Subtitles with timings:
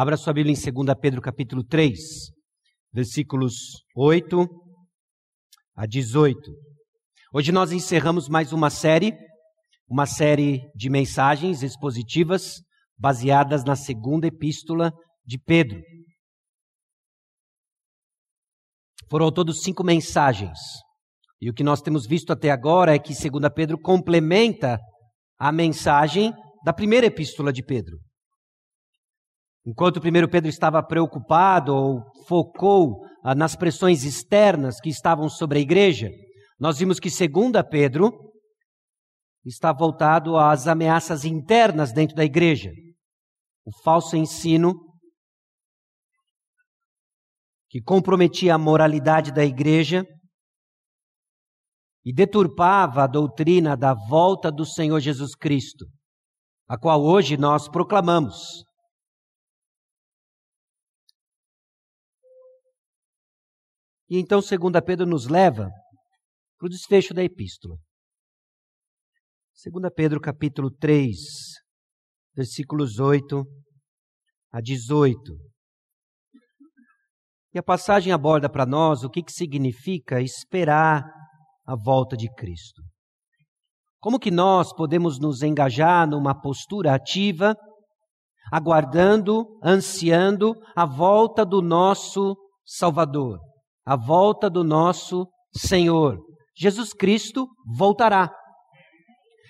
[0.00, 1.98] Abra sua Bíblia em 2 Pedro capítulo 3,
[2.92, 4.46] versículos 8
[5.74, 6.38] a 18.
[7.34, 9.12] Hoje nós encerramos mais uma série,
[9.88, 12.60] uma série de mensagens expositivas
[12.96, 14.92] baseadas na segunda epístola
[15.26, 15.82] de Pedro.
[19.10, 20.60] Foram ao todo cinco mensagens.
[21.40, 24.78] E o que nós temos visto até agora é que 2 Pedro complementa
[25.36, 26.32] a mensagem
[26.64, 27.98] da primeira epístola de Pedro.
[29.68, 35.60] Enquanto primeiro Pedro estava preocupado ou focou ah, nas pressões externas que estavam sobre a
[35.60, 36.08] igreja,
[36.58, 38.10] nós vimos que segunda Pedro
[39.44, 42.70] está voltado às ameaças internas dentro da igreja.
[43.62, 44.72] O falso ensino
[47.68, 50.02] que comprometia a moralidade da igreja
[52.06, 55.84] e deturpava a doutrina da volta do Senhor Jesus Cristo,
[56.66, 58.66] a qual hoje nós proclamamos.
[64.10, 65.70] E então, segunda Pedro nos leva
[66.58, 67.76] para o desfecho da epístola.
[69.52, 71.16] Segunda Pedro capítulo 3,
[72.34, 73.44] versículos 8
[74.50, 75.20] a 18.
[77.52, 81.04] E a passagem aborda para nós o que, que significa esperar
[81.66, 82.82] a volta de Cristo.
[84.00, 87.54] Como que nós podemos nos engajar numa postura ativa,
[88.50, 93.47] aguardando, ansiando a volta do nosso Salvador?
[93.88, 96.18] A volta do nosso Senhor.
[96.54, 98.30] Jesus Cristo voltará.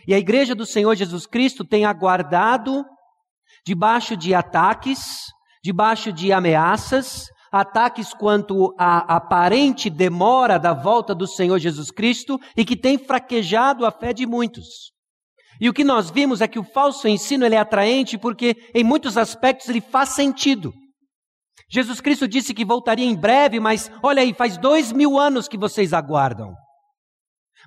[0.07, 2.85] E a igreja do Senhor Jesus Cristo tem aguardado
[3.67, 5.25] debaixo de ataques,
[5.61, 12.65] debaixo de ameaças, ataques quanto à aparente demora da volta do Senhor Jesus Cristo e
[12.65, 14.93] que tem fraquejado a fé de muitos.
[15.61, 18.85] E o que nós vimos é que o falso ensino ele é atraente porque, em
[18.85, 20.73] muitos aspectos, ele faz sentido.
[21.71, 25.59] Jesus Cristo disse que voltaria em breve, mas olha aí, faz dois mil anos que
[25.59, 26.55] vocês aguardam.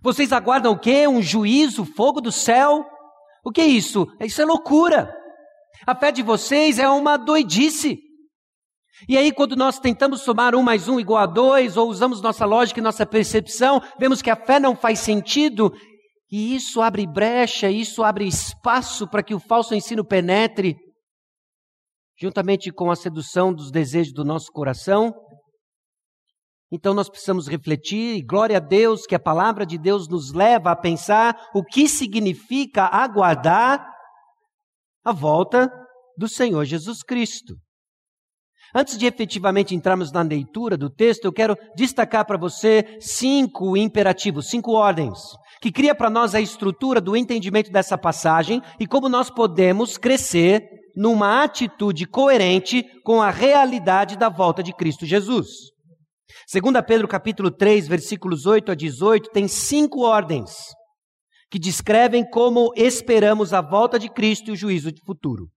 [0.01, 1.07] Vocês aguardam o quê?
[1.07, 2.85] Um juízo, fogo do céu?
[3.43, 4.07] O que é isso?
[4.19, 5.13] Isso é loucura.
[5.85, 7.99] A fé de vocês é uma doidice.
[9.07, 12.45] E aí, quando nós tentamos somar um mais um igual a dois, ou usamos nossa
[12.45, 15.73] lógica e nossa percepção, vemos que a fé não faz sentido,
[16.31, 20.77] e isso abre brecha, isso abre espaço para que o falso ensino penetre
[22.21, 25.11] juntamente com a sedução dos desejos do nosso coração.
[26.71, 30.69] Então nós precisamos refletir, e glória a Deus que a palavra de Deus nos leva
[30.71, 33.83] a pensar o que significa aguardar
[35.03, 35.67] a volta
[36.15, 37.55] do Senhor Jesus Cristo.
[38.73, 44.47] Antes de efetivamente entrarmos na leitura do texto, eu quero destacar para você cinco imperativos,
[44.47, 45.17] cinco ordens,
[45.59, 50.80] que cria para nós a estrutura do entendimento dessa passagem e como nós podemos crescer
[50.95, 55.47] numa atitude coerente com a realidade da volta de Cristo Jesus.
[56.47, 60.51] Segunda Pedro capítulo 3, versículos 8 a 18, tem cinco ordens
[61.49, 65.49] que descrevem como esperamos a volta de Cristo e o juízo de futuro.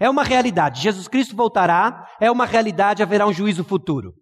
[0.00, 4.14] É uma realidade, Jesus Cristo voltará, é uma realidade, haverá um juízo futuro.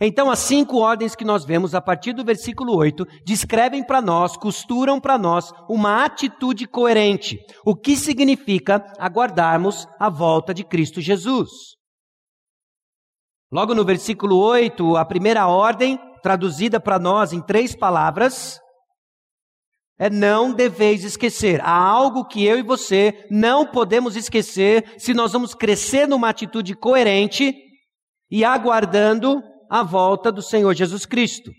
[0.00, 4.36] Então, as cinco ordens que nós vemos a partir do versículo 8 descrevem para nós,
[4.36, 7.36] costuram para nós uma atitude coerente,
[7.66, 11.50] o que significa aguardarmos a volta de Cristo Jesus.
[13.50, 18.60] Logo no versículo 8, a primeira ordem, traduzida para nós em três palavras,
[19.98, 21.60] é não deveis esquecer.
[21.60, 26.76] Há algo que eu e você não podemos esquecer se nós vamos crescer numa atitude
[26.76, 27.52] coerente
[28.30, 31.50] e aguardando a volta do Senhor Jesus Cristo.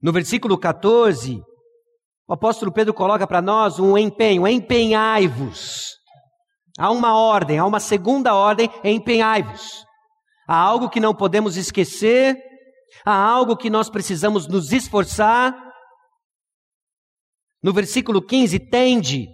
[0.00, 1.40] No versículo 14,
[2.28, 5.96] o apóstolo Pedro coloca para nós um empenho: empenhai-vos.
[6.78, 9.84] Há uma ordem, há uma segunda ordem: empenhai-vos.
[10.46, 12.36] Há algo que não podemos esquecer,
[13.04, 15.54] há algo que nós precisamos nos esforçar.
[17.62, 19.26] No versículo 15, tende.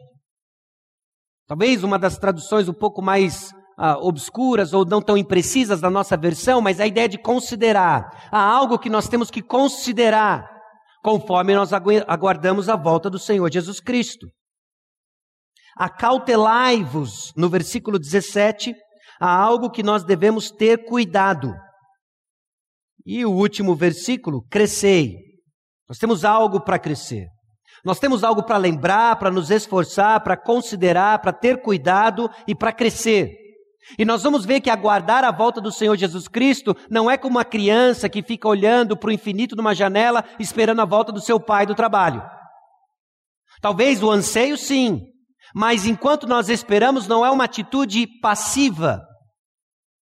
[1.47, 6.17] Talvez uma das traduções um pouco mais ah, obscuras ou não tão imprecisas da nossa
[6.17, 8.29] versão, mas a ideia de considerar.
[8.31, 10.49] Há algo que nós temos que considerar
[11.03, 14.27] conforme nós aguardamos a volta do Senhor Jesus Cristo.
[15.77, 18.75] Acautelai-vos, no versículo 17,
[19.21, 21.53] há algo que nós devemos ter cuidado.
[23.05, 25.19] E o último versículo, crescei.
[25.87, 27.27] Nós temos algo para crescer.
[27.85, 32.73] Nós temos algo para lembrar, para nos esforçar, para considerar, para ter cuidado e para
[32.73, 33.44] crescer.
[33.99, 37.37] E nós vamos ver que aguardar a volta do Senhor Jesus Cristo não é como
[37.37, 41.39] uma criança que fica olhando para o infinito numa janela esperando a volta do seu
[41.39, 42.23] pai do trabalho.
[43.61, 45.03] Talvez o anseio sim,
[45.55, 49.01] Mas enquanto nós esperamos, não é uma atitude passiva,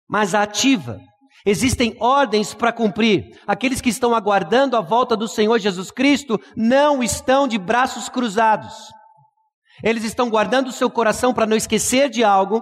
[0.07, 0.99] mas ativa.
[1.45, 3.23] Existem ordens para cumprir.
[3.47, 8.73] Aqueles que estão aguardando a volta do Senhor Jesus Cristo não estão de braços cruzados.
[9.83, 12.61] Eles estão guardando o seu coração para não esquecer de algo.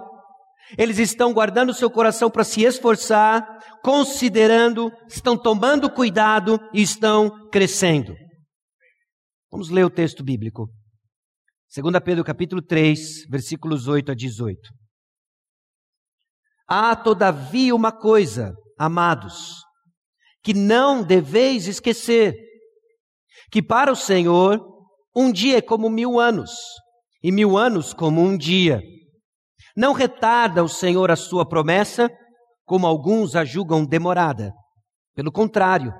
[0.76, 3.46] Eles estão guardando seu coração para se esforçar,
[3.82, 8.14] considerando, estão tomando cuidado e estão crescendo.
[9.50, 10.68] Vamos ler o texto bíblico.
[11.74, 14.60] 2 Pedro capítulo 3, versículos 8 a 18.
[16.66, 19.62] Há todavia uma coisa, amados,
[20.42, 22.34] que não deveis esquecer,
[23.50, 24.60] que para o Senhor
[25.16, 26.50] um dia é como mil anos,
[27.22, 28.82] e mil anos como um dia.
[29.78, 32.10] Não retarda o Senhor a sua promessa,
[32.66, 34.52] como alguns a julgam demorada.
[35.14, 35.94] Pelo contrário,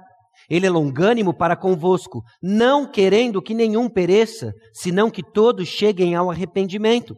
[0.51, 6.29] ele é longânimo para convosco, não querendo que nenhum pereça, senão que todos cheguem ao
[6.29, 7.15] arrependimento.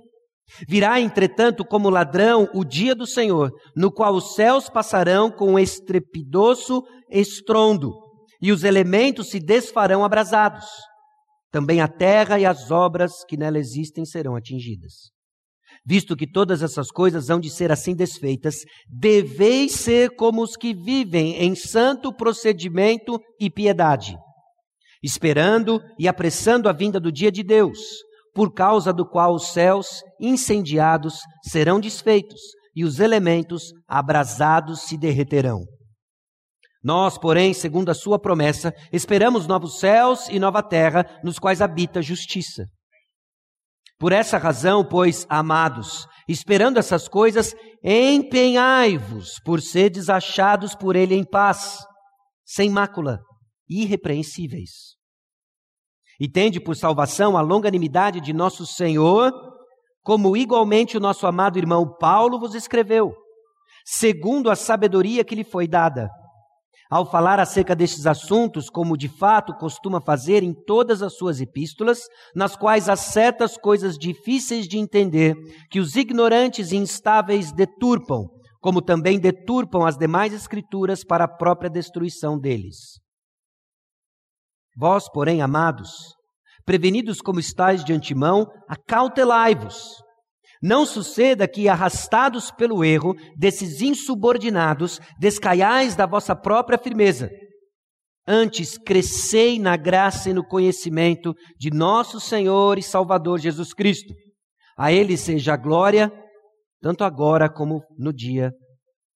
[0.68, 6.82] Virá, entretanto, como ladrão o dia do Senhor, no qual os céus passarão com estrepidoso
[7.10, 7.90] estrondo,
[8.38, 10.66] e os elementos se desfarão abrasados.
[11.50, 15.18] Também a terra e as obras que nela existem serão atingidas.
[15.84, 18.56] Visto que todas essas coisas hão de ser assim desfeitas,
[18.88, 24.16] deveis ser como os que vivem em santo procedimento e piedade,
[25.02, 27.78] esperando e apressando a vinda do dia de Deus,
[28.34, 32.40] por causa do qual os céus incendiados serão desfeitos
[32.74, 35.60] e os elementos abrasados se derreterão.
[36.82, 42.00] Nós, porém, segundo a sua promessa, esperamos novos céus e nova terra, nos quais habita
[42.00, 42.64] justiça.
[44.00, 47.54] Por essa razão, pois, amados, esperando essas coisas,
[47.84, 51.84] empenhai-vos por seres achados por ele em paz,
[52.42, 53.20] sem mácula,
[53.68, 54.96] irrepreensíveis.
[56.18, 59.32] E tende por salvação a longanimidade de nosso Senhor,
[60.02, 63.14] como igualmente o nosso amado irmão Paulo vos escreveu,
[63.84, 66.08] segundo a sabedoria que lhe foi dada
[66.90, 72.00] ao falar acerca destes assuntos, como de fato costuma fazer em todas as suas epístolas,
[72.34, 75.36] nas quais há certas coisas difíceis de entender,
[75.70, 78.26] que os ignorantes e instáveis deturpam,
[78.60, 82.98] como também deturpam as demais escrituras para a própria destruição deles.
[84.76, 86.14] Vós, porém, amados,
[86.64, 90.02] prevenidos como estáis de antemão, acautelai-vos
[90.60, 97.30] não suceda que, arrastados pelo erro desses insubordinados, descaiais da vossa própria firmeza.
[98.26, 104.14] Antes, crescei na graça e no conhecimento de nosso Senhor e Salvador Jesus Cristo.
[104.76, 106.12] A Ele seja a glória,
[106.80, 108.52] tanto agora como no dia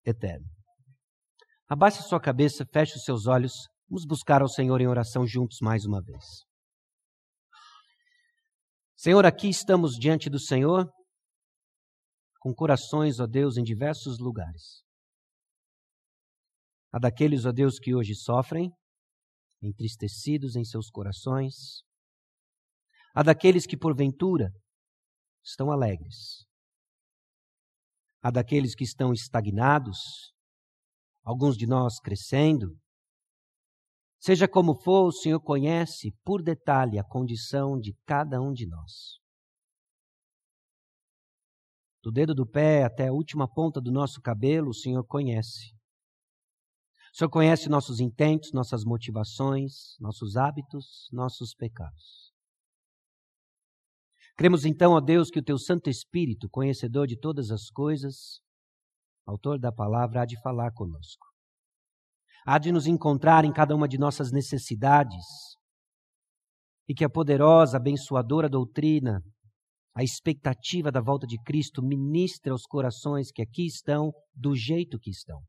[0.05, 0.47] eterno.
[1.69, 3.53] Abaixe sua cabeça, feche os seus olhos.
[3.89, 6.25] Vamos buscar ao Senhor em oração juntos mais uma vez.
[8.97, 10.89] Senhor, aqui estamos diante do Senhor
[12.45, 14.85] com corações, ó Deus, em diversos lugares.
[16.93, 18.71] Há daqueles, ó Deus, que hoje sofrem,
[19.63, 21.83] entristecidos em seus corações.
[23.15, 24.53] Há daqueles que, porventura,
[25.43, 26.45] estão alegres.
[28.23, 29.99] Há daqueles que estão estagnados,
[31.23, 32.79] alguns de nós crescendo.
[34.21, 39.24] Seja como for, o Senhor conhece por detalhe a condição de cada um de nós
[42.05, 45.73] do dedo do pé até a última ponta do nosso cabelo, o Senhor conhece.
[47.11, 52.31] O Senhor conhece nossos intentos, nossas motivações, nossos hábitos, nossos pecados.
[54.37, 58.43] Cremos então, ó Deus, que o teu Santo Espírito, conhecedor de todas as coisas,
[59.25, 61.27] autor da palavra, há de falar conosco.
[62.45, 65.25] Há de nos encontrar em cada uma de nossas necessidades
[66.87, 69.23] e que a poderosa, abençoadora doutrina
[69.95, 75.11] a expectativa da volta de Cristo ministra aos corações que aqui estão do jeito que
[75.11, 75.41] estão.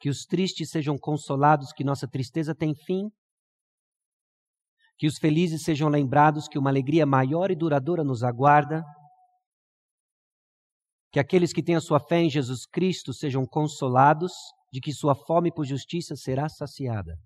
[0.00, 3.10] Que os tristes sejam consolados, que nossa tristeza tem fim.
[4.96, 8.82] Que os felizes sejam lembrados que uma alegria maior e duradoura nos aguarda.
[11.12, 14.32] Que aqueles que têm a sua fé em Jesus Cristo sejam consolados
[14.72, 17.16] de que sua fome por justiça será saciada.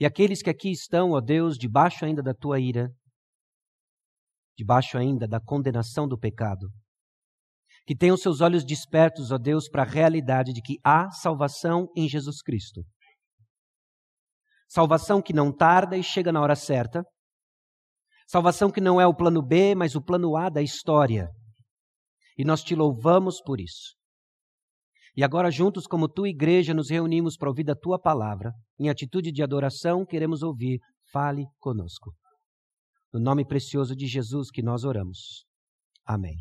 [0.00, 2.90] E aqueles que aqui estão, ó Deus, debaixo ainda da tua ira,
[4.56, 6.70] debaixo ainda da condenação do pecado,
[7.86, 12.08] que tenham seus olhos despertos, ó Deus, para a realidade de que há salvação em
[12.08, 12.82] Jesus Cristo.
[14.68, 17.04] Salvação que não tarda e chega na hora certa.
[18.26, 21.28] Salvação que não é o plano B, mas o plano A da história.
[22.38, 23.99] E nós te louvamos por isso.
[25.16, 28.52] E agora, juntos, como tua igreja, nos reunimos para ouvir da tua palavra.
[28.78, 30.78] Em atitude de adoração, queremos ouvir.
[31.12, 32.12] Fale conosco.
[33.12, 35.44] No nome precioso de Jesus que nós oramos.
[36.06, 36.36] Amém.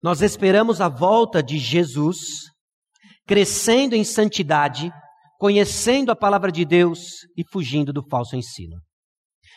[0.00, 2.44] Nós esperamos a volta de Jesus,
[3.26, 4.92] crescendo em santidade,
[5.38, 8.76] conhecendo a palavra de Deus e fugindo do falso ensino.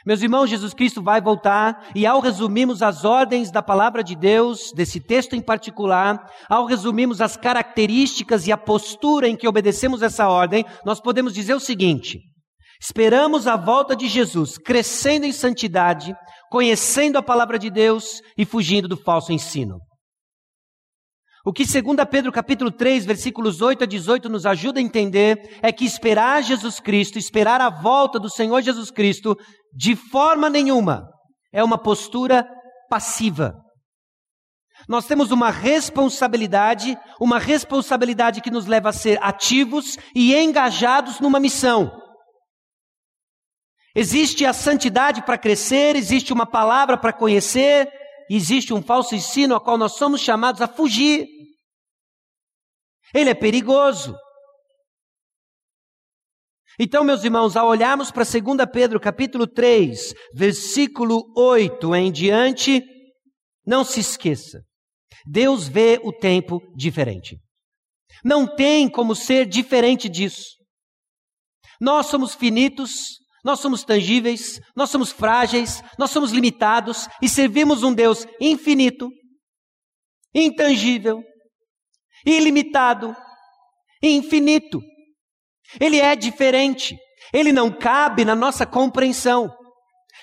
[0.06, 4.72] Meus irmãos, Jesus Cristo vai voltar e ao resumirmos as ordens da palavra de Deus,
[4.76, 10.28] desse texto em particular, ao resumirmos as características e a postura em que obedecemos essa
[10.28, 12.20] ordem, nós podemos dizer o seguinte:
[12.82, 16.16] esperamos a volta de Jesus, crescendo em santidade,
[16.50, 19.78] conhecendo a palavra de Deus e fugindo do falso ensino.
[21.44, 25.72] O que 2 Pedro capítulo 3, versículos 8 a 18 nos ajuda a entender é
[25.72, 29.36] que esperar Jesus Cristo, esperar a volta do Senhor Jesus Cristo,
[29.74, 31.10] de forma nenhuma
[31.54, 32.48] é uma postura
[32.90, 33.56] passiva.
[34.88, 41.40] Nós temos uma responsabilidade, uma responsabilidade que nos leva a ser ativos e engajados numa
[41.40, 41.92] missão.
[43.96, 47.92] Existe a santidade para crescer, existe uma palavra para conhecer,
[48.30, 51.28] existe um falso ensino a qual nós somos chamados a fugir.
[53.14, 54.16] Ele é perigoso.
[56.84, 62.84] Então, meus irmãos, ao olharmos para 2 Pedro capítulo 3, versículo 8 em diante,
[63.64, 64.64] não se esqueça.
[65.24, 67.38] Deus vê o tempo diferente.
[68.26, 70.56] Não tem como ser diferente disso.
[71.80, 77.94] Nós somos finitos, nós somos tangíveis, nós somos frágeis, nós somos limitados e servimos um
[77.94, 79.08] Deus infinito,
[80.34, 81.22] intangível,
[82.26, 83.16] ilimitado,
[84.02, 84.82] infinito.
[85.80, 86.98] Ele é diferente,
[87.34, 89.52] ele não cabe na nossa compreensão.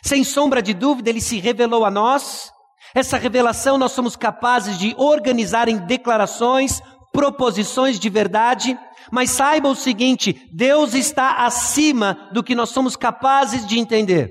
[0.02, 2.50] Sem sombra de dúvida, ele se revelou a nós.
[2.94, 6.80] Essa revelação nós somos capazes de organizar em declarações,
[7.12, 8.78] proposições de verdade,
[9.10, 14.30] mas saiba o seguinte: Deus está acima do que nós somos capazes de entender.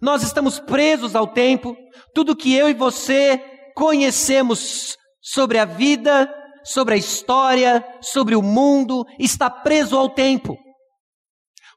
[0.00, 1.76] Nós estamos presos ao tempo,
[2.14, 3.38] tudo que eu e você
[3.74, 6.32] conhecemos sobre a vida,
[6.66, 10.56] sobre a história, sobre o mundo, está preso ao tempo.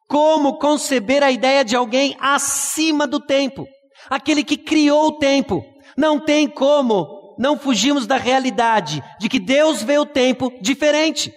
[0.08, 3.66] Como conceber a ideia de alguém acima do tempo?
[4.10, 5.64] Aquele que criou o tempo.
[5.96, 11.34] Não tem como não fugimos da realidade de que Deus vê o tempo diferente.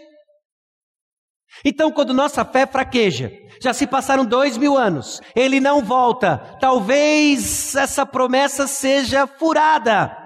[1.64, 3.30] Então, quando nossa fé fraqueja,
[3.62, 10.16] já se passaram dois mil anos, ele não volta, talvez essa promessa seja furada.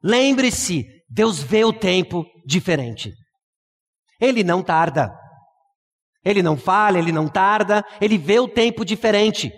[0.00, 3.12] Lembre-se, Deus vê o tempo diferente.
[4.20, 5.12] Ele não tarda.
[6.24, 9.52] Ele não falha, ele não tarda, ele vê o tempo diferente.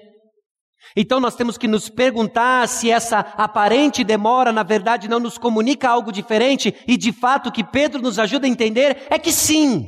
[0.96, 5.88] Então nós temos que nos perguntar se essa aparente demora, na verdade, não nos comunica
[5.88, 9.86] algo diferente, e de fato o que Pedro nos ajuda a entender é que sim.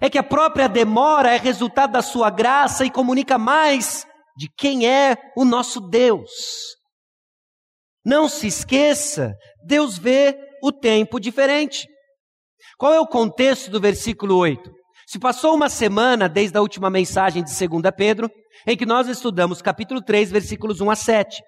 [0.00, 4.88] É que a própria demora é resultado da sua graça e comunica mais de quem
[4.88, 6.30] é o nosso Deus.
[8.04, 11.86] Não se esqueça, Deus vê o tempo diferente.
[12.76, 14.68] Qual é o contexto do versículo 8?
[15.06, 18.28] Se passou uma semana desde a última mensagem de 2 Pedro,
[18.66, 21.42] em que nós estudamos capítulo 3, versículos 1 a 7.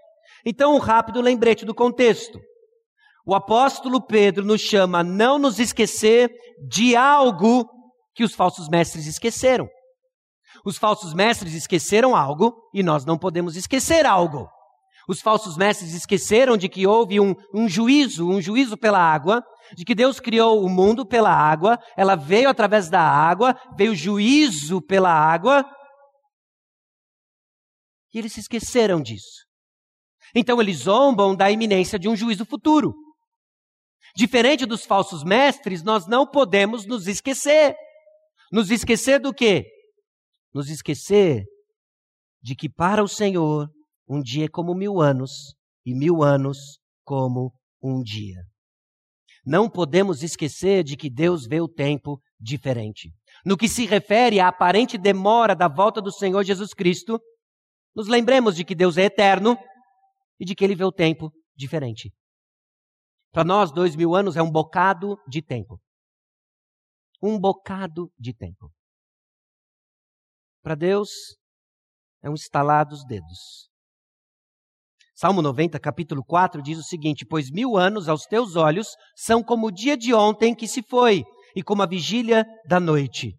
[0.47, 2.39] Então, um rápido lembrete do contexto.
[3.27, 6.31] O apóstolo Pedro nos chama a não nos esquecer
[6.69, 7.69] de algo
[8.15, 9.69] que os falsos mestres esqueceram.
[10.65, 14.49] Os falsos mestres esqueceram algo e nós não podemos esquecer algo.
[15.09, 19.43] Os falsos mestres esqueceram de que houve um, um juízo, um juízo pela água,
[19.75, 24.83] de que Deus criou o mundo pela água, ela veio através da água, veio juízo
[24.83, 25.65] pela água,
[28.13, 29.47] e eles se esqueceram disso.
[30.35, 32.95] Então eles zombam da iminência de um juízo futuro.
[34.15, 37.75] Diferente dos falsos mestres, nós não podemos nos esquecer.
[38.53, 39.65] Nos esquecer do quê?
[40.53, 41.45] Nos esquecer
[42.43, 43.69] de que para o Senhor
[44.09, 48.43] um dia é como mil anos e mil anos como um dia.
[49.45, 53.13] Não podemos esquecer de que Deus vê o tempo diferente.
[53.45, 57.21] No que se refere à aparente demora da volta do Senhor Jesus Cristo,
[57.95, 59.57] nos lembremos de que Deus é eterno
[60.39, 62.13] e de que Ele vê o tempo diferente.
[63.33, 65.81] Para nós, dois mil anos é um bocado de tempo
[67.23, 68.73] um bocado de tempo.
[70.63, 71.11] Para Deus,
[72.23, 73.68] é um estalar dos dedos.
[75.21, 79.67] Salmo 90, capítulo 4, diz o seguinte: Pois mil anos aos teus olhos são como
[79.67, 81.25] o dia de ontem que se foi,
[81.57, 83.35] e como a vigília da noite.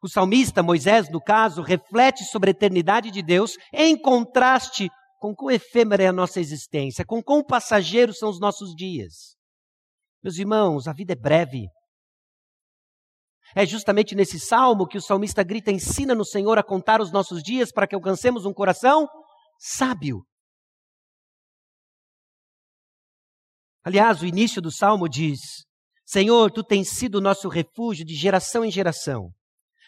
[0.00, 5.50] O salmista, Moisés, no caso, reflete sobre a eternidade de Deus em contraste com quão
[5.50, 9.34] efêmera é a nossa existência, com quão passageiros são os nossos dias.
[10.22, 11.66] Meus irmãos, a vida é breve.
[13.52, 17.42] É justamente nesse salmo que o salmista grita: ensina no Senhor a contar os nossos
[17.42, 19.08] dias para que alcancemos um coração
[19.58, 20.22] sábio.
[23.86, 25.64] Aliás, o início do salmo diz:
[26.04, 29.30] Senhor, tu tens sido nosso refúgio de geração em geração.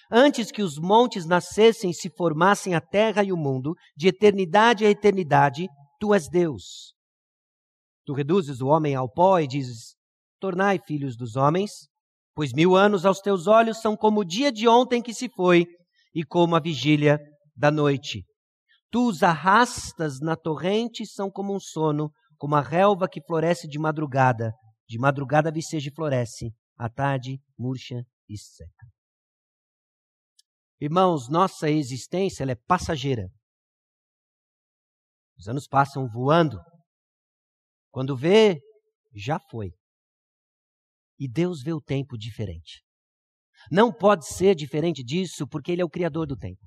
[0.09, 4.87] Antes que os montes nascessem e se formassem a terra e o mundo, de eternidade
[4.87, 5.67] a eternidade,
[5.99, 6.95] tu és Deus.
[8.07, 9.97] Tu reduzes o homem ao pó e dizes:
[10.39, 11.73] Tornai filhos dos homens,
[12.37, 15.67] pois mil anos aos teus olhos são como o dia de ontem que se foi
[16.15, 17.19] e como a vigília
[17.57, 18.25] da noite.
[18.93, 23.79] Tu os arrastas na torrente, são como um sono, como a relva que floresce de
[23.79, 24.53] madrugada.
[24.89, 28.87] De madrugada viceja e floresce, à tarde murcha e seca.
[30.81, 33.29] Irmãos, nossa existência é passageira.
[35.37, 36.59] Os anos passam voando.
[37.91, 38.61] Quando vê,
[39.15, 39.73] já foi.
[41.19, 42.85] E Deus vê o tempo diferente.
[43.71, 46.65] Não pode ser diferente disso, porque Ele é o Criador do tempo.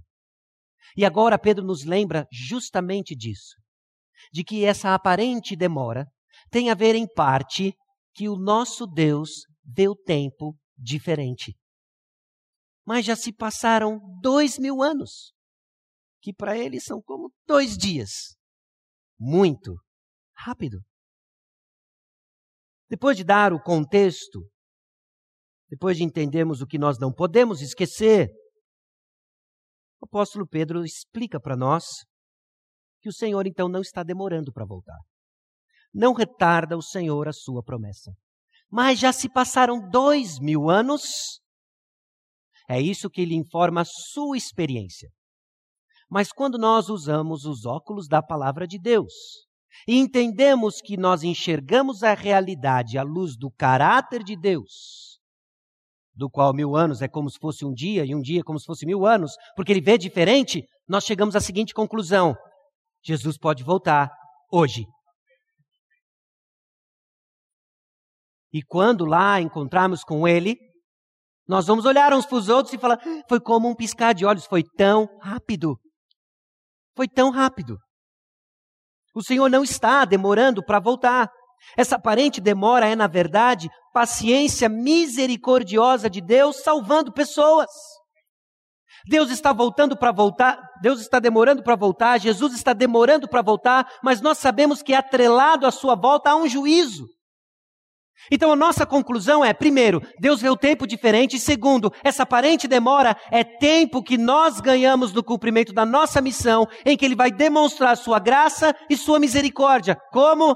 [0.95, 3.55] E agora Pedro nos lembra justamente disso,
[4.31, 6.05] de que essa aparente demora
[6.49, 7.73] tem a ver em parte
[8.13, 11.55] que o nosso Deus vê o tempo diferente.
[12.85, 15.33] Mas já se passaram dois mil anos,
[16.21, 18.35] que para ele são como dois dias.
[19.19, 19.75] Muito
[20.35, 20.79] rápido.
[22.89, 24.45] Depois de dar o contexto,
[25.69, 28.29] depois de entendermos o que nós não podemos esquecer,
[30.01, 32.03] o apóstolo Pedro explica para nós
[33.01, 34.97] que o Senhor então não está demorando para voltar.
[35.93, 38.11] Não retarda o Senhor a sua promessa.
[38.69, 41.41] Mas já se passaram dois mil anos.
[42.69, 45.09] É isso que ele informa a sua experiência.
[46.09, 49.13] Mas quando nós usamos os óculos da palavra de Deus
[49.87, 55.19] e entendemos que nós enxergamos a realidade à luz do caráter de Deus,
[56.13, 58.65] do qual mil anos é como se fosse um dia e um dia como se
[58.65, 62.35] fosse mil anos, porque ele vê diferente, nós chegamos à seguinte conclusão:
[63.03, 64.11] Jesus pode voltar
[64.51, 64.85] hoje.
[68.53, 70.57] E quando lá encontrarmos com ele,
[71.47, 74.45] nós vamos olhar uns para os outros e falar: foi como um piscar de olhos,
[74.45, 75.77] foi tão rápido.
[76.95, 77.77] Foi tão rápido.
[79.15, 81.29] O Senhor não está demorando para voltar.
[81.77, 87.69] Essa aparente demora é, na verdade, paciência misericordiosa de Deus salvando pessoas.
[89.07, 93.87] Deus está voltando para voltar, Deus está demorando para voltar, Jesus está demorando para voltar,
[94.03, 97.07] mas nós sabemos que atrelado à sua volta há um juízo.
[98.29, 102.67] Então a nossa conclusão é, primeiro, Deus vê o tempo diferente, e segundo, essa aparente
[102.67, 107.31] demora é tempo que nós ganhamos no cumprimento da nossa missão, em que Ele vai
[107.31, 109.97] demonstrar sua graça e sua misericórdia.
[110.11, 110.55] Como?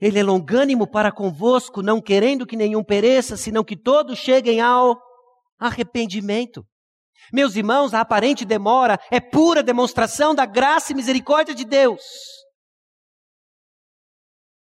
[0.00, 5.00] Ele é longânimo para convosco, não querendo que nenhum pereça, senão que todos cheguem ao
[5.66, 6.66] arrependimento.
[7.32, 12.02] Meus irmãos, a aparente demora é pura demonstração da graça e misericórdia de Deus.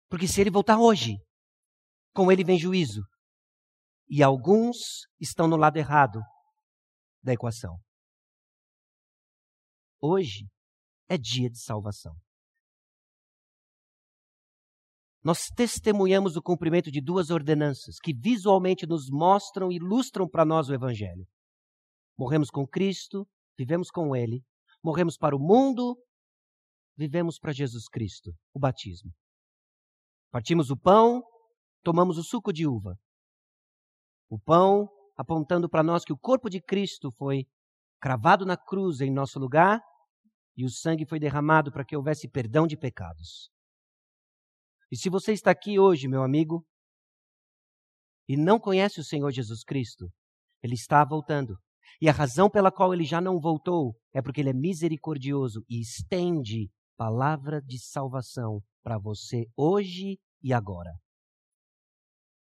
[0.09, 1.17] Porque se ele voltar hoje,
[2.15, 3.03] com ele vem juízo.
[4.09, 6.21] E alguns estão no lado errado
[7.23, 7.77] da equação.
[10.01, 10.47] Hoje
[11.09, 12.15] é dia de salvação
[15.25, 20.69] nós testemunhamos o cumprimento de duas ordenanças que visualmente nos mostram e ilustram para nós
[20.69, 21.27] o Evangelho.
[22.19, 23.27] Morremos com Cristo,
[23.59, 24.43] vivemos com Ele,
[24.85, 25.97] morremos para o mundo,
[26.95, 29.11] vivemos para Jesus Cristo, o batismo.
[30.31, 31.23] Partimos o pão,
[31.83, 32.95] tomamos o suco de uva.
[34.29, 37.47] O pão apontando para nós que o corpo de Cristo foi
[37.99, 39.81] cravado na cruz em nosso lugar
[40.55, 43.54] e o sangue foi derramado para que houvesse perdão de pecados.
[44.95, 46.65] E se você está aqui hoje, meu amigo,
[48.29, 50.09] e não conhece o Senhor Jesus Cristo,
[50.63, 51.57] ele está voltando.
[52.01, 55.81] E a razão pela qual ele já não voltou é porque ele é misericordioso e
[55.81, 60.93] estende palavra de salvação para você hoje e agora.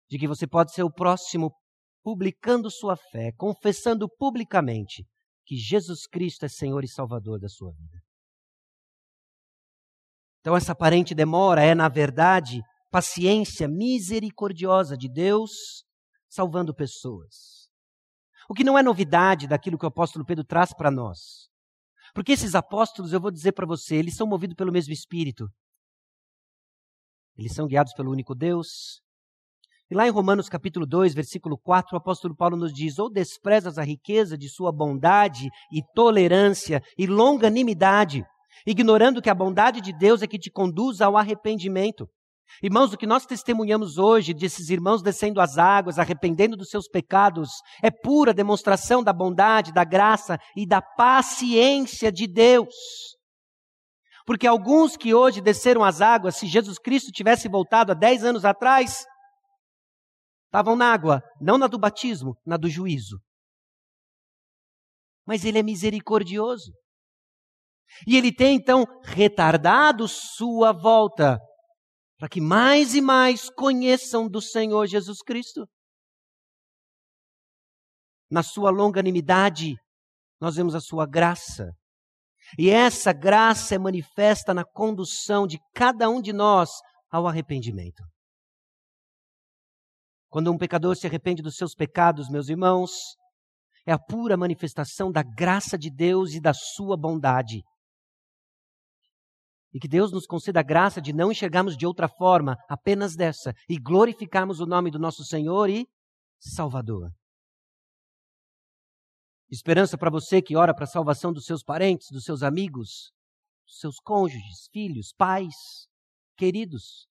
[0.08, 1.52] De que você pode ser o próximo
[2.02, 5.06] publicando sua fé, confessando publicamente
[5.46, 8.02] que Jesus Cristo é Senhor e Salvador da sua vida.
[10.40, 15.84] Então, essa aparente demora é, na verdade, paciência misericordiosa de Deus
[16.28, 17.68] salvando pessoas.
[18.48, 21.48] O que não é novidade daquilo que o apóstolo Pedro traz para nós.
[22.14, 25.46] Porque esses apóstolos, eu vou dizer para você, eles são movidos pelo mesmo Espírito.
[27.36, 29.00] Eles são guiados pelo único Deus.
[29.90, 33.78] E lá em Romanos capítulo 2, versículo 4, o apóstolo Paulo nos diz: Ou desprezas
[33.78, 38.24] a riqueza de sua bondade e tolerância e longanimidade,
[38.66, 42.08] ignorando que a bondade de Deus é que te conduz ao arrependimento.
[42.62, 47.48] Irmãos, o que nós testemunhamos hoje desses irmãos descendo as águas, arrependendo dos seus pecados,
[47.82, 52.74] é pura demonstração da bondade, da graça e da paciência de Deus.
[54.26, 58.44] Porque alguns que hoje desceram as águas, se Jesus Cristo tivesse voltado há dez anos
[58.44, 59.06] atrás,
[60.46, 63.18] estavam na água, não na do batismo, na do juízo.
[65.26, 66.72] Mas Ele é misericordioso.
[68.06, 71.38] E Ele tem então retardado sua volta
[72.18, 75.66] para que mais e mais conheçam do Senhor Jesus Cristo.
[78.30, 79.74] Na sua longanimidade,
[80.38, 81.72] nós vemos a sua graça.
[82.58, 86.70] E essa graça é manifesta na condução de cada um de nós
[87.10, 88.02] ao arrependimento.
[90.28, 92.90] Quando um pecador se arrepende dos seus pecados, meus irmãos,
[93.86, 97.62] é a pura manifestação da graça de Deus e da sua bondade.
[99.72, 103.54] E que Deus nos conceda a graça de não enxergarmos de outra forma, apenas dessa,
[103.68, 105.88] e glorificarmos o nome do nosso Senhor e
[106.40, 107.12] Salvador.
[109.48, 113.12] Esperança para você que ora para a salvação dos seus parentes, dos seus amigos,
[113.66, 115.88] dos seus cônjuges, filhos, pais,
[116.36, 117.08] queridos.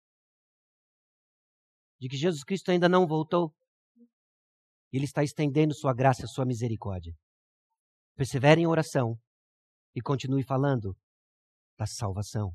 [2.00, 3.54] De que Jesus Cristo ainda não voltou.
[4.92, 7.14] Ele está estendendo sua graça, sua misericórdia.
[8.16, 9.16] Persevere em oração
[9.94, 10.96] e continue falando
[11.78, 12.52] da salvação.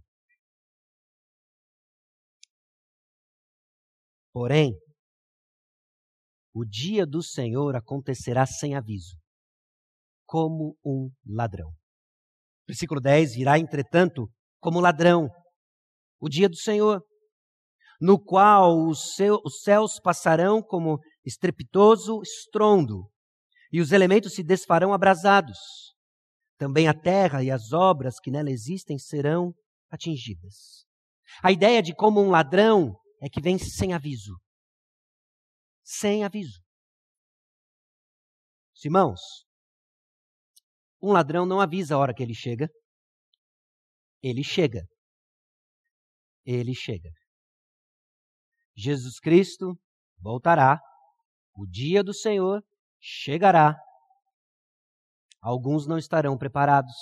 [4.31, 4.73] Porém,
[6.53, 9.17] o dia do Senhor acontecerá sem aviso,
[10.25, 11.73] como um ladrão.
[12.67, 14.29] Versículo 10: Virá, entretanto,
[14.59, 15.29] como ladrão,
[16.19, 17.03] o dia do Senhor,
[17.99, 23.09] no qual os, seu, os céus passarão como estrepitoso estrondo,
[23.71, 25.57] e os elementos se desfarão abrasados
[26.59, 29.55] também a terra e as obras que nela existem serão
[29.89, 30.85] atingidas.
[31.41, 34.35] A ideia de como um ladrão é que vem sem aviso.
[35.81, 36.59] Sem aviso.
[38.83, 39.19] Irmãos,
[41.01, 42.67] um ladrão não avisa a hora que ele chega.
[44.21, 44.81] Ele chega.
[46.45, 47.09] Ele chega.
[48.75, 49.79] Jesus Cristo
[50.19, 50.77] voltará.
[51.53, 52.61] O dia do Senhor
[52.99, 53.77] chegará
[55.41, 56.95] Alguns não estarão preparados.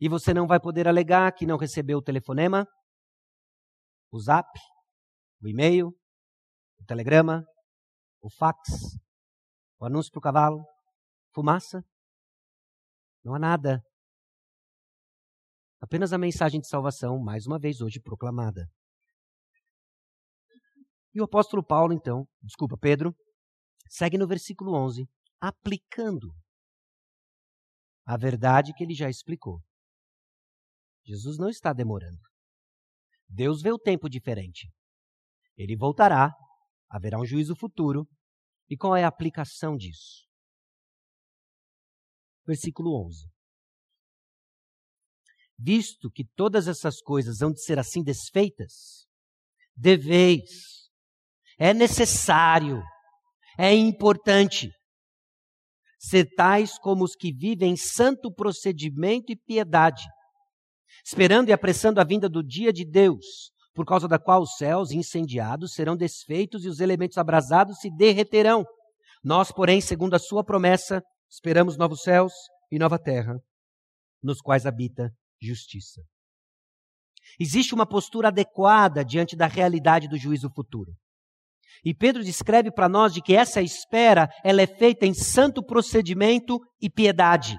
[0.00, 2.66] E você não vai poder alegar que não recebeu o telefonema,
[4.10, 4.48] o zap,
[5.40, 5.88] o e-mail,
[6.80, 7.44] o telegrama,
[8.20, 8.58] o fax,
[9.78, 10.64] o anúncio para o cavalo,
[11.34, 11.84] fumaça.
[13.24, 13.82] Não há nada.
[15.80, 18.68] Apenas a mensagem de salvação, mais uma vez hoje proclamada.
[21.14, 23.14] E o apóstolo Paulo, então, desculpa, Pedro,
[23.88, 25.06] segue no versículo 11,
[25.40, 26.32] aplicando
[28.04, 29.60] a verdade que ele já explicou.
[31.04, 32.20] Jesus não está demorando.
[33.28, 34.70] Deus vê o tempo diferente.
[35.56, 36.32] Ele voltará,
[36.88, 38.06] haverá um juízo futuro.
[38.68, 40.26] E qual é a aplicação disso?
[42.46, 43.28] Versículo 11.
[45.58, 49.06] Visto que todas essas coisas hão de ser assim desfeitas,
[49.76, 50.90] deveis,
[51.58, 52.82] é necessário,
[53.58, 54.70] é importante
[56.02, 60.02] ser tais como os que vivem em santo procedimento e piedade,
[61.04, 64.90] esperando e apressando a vinda do dia de Deus, por causa da qual os céus
[64.90, 68.64] incendiados serão desfeitos e os elementos abrasados se derreterão.
[69.22, 72.32] Nós, porém, segundo a sua promessa, esperamos novos céus
[72.70, 73.38] e nova terra,
[74.20, 75.08] nos quais habita
[75.40, 76.02] justiça.
[77.38, 80.92] Existe uma postura adequada diante da realidade do juízo futuro.
[81.84, 86.58] E Pedro descreve para nós de que essa espera, ela é feita em santo procedimento
[86.80, 87.56] e piedade.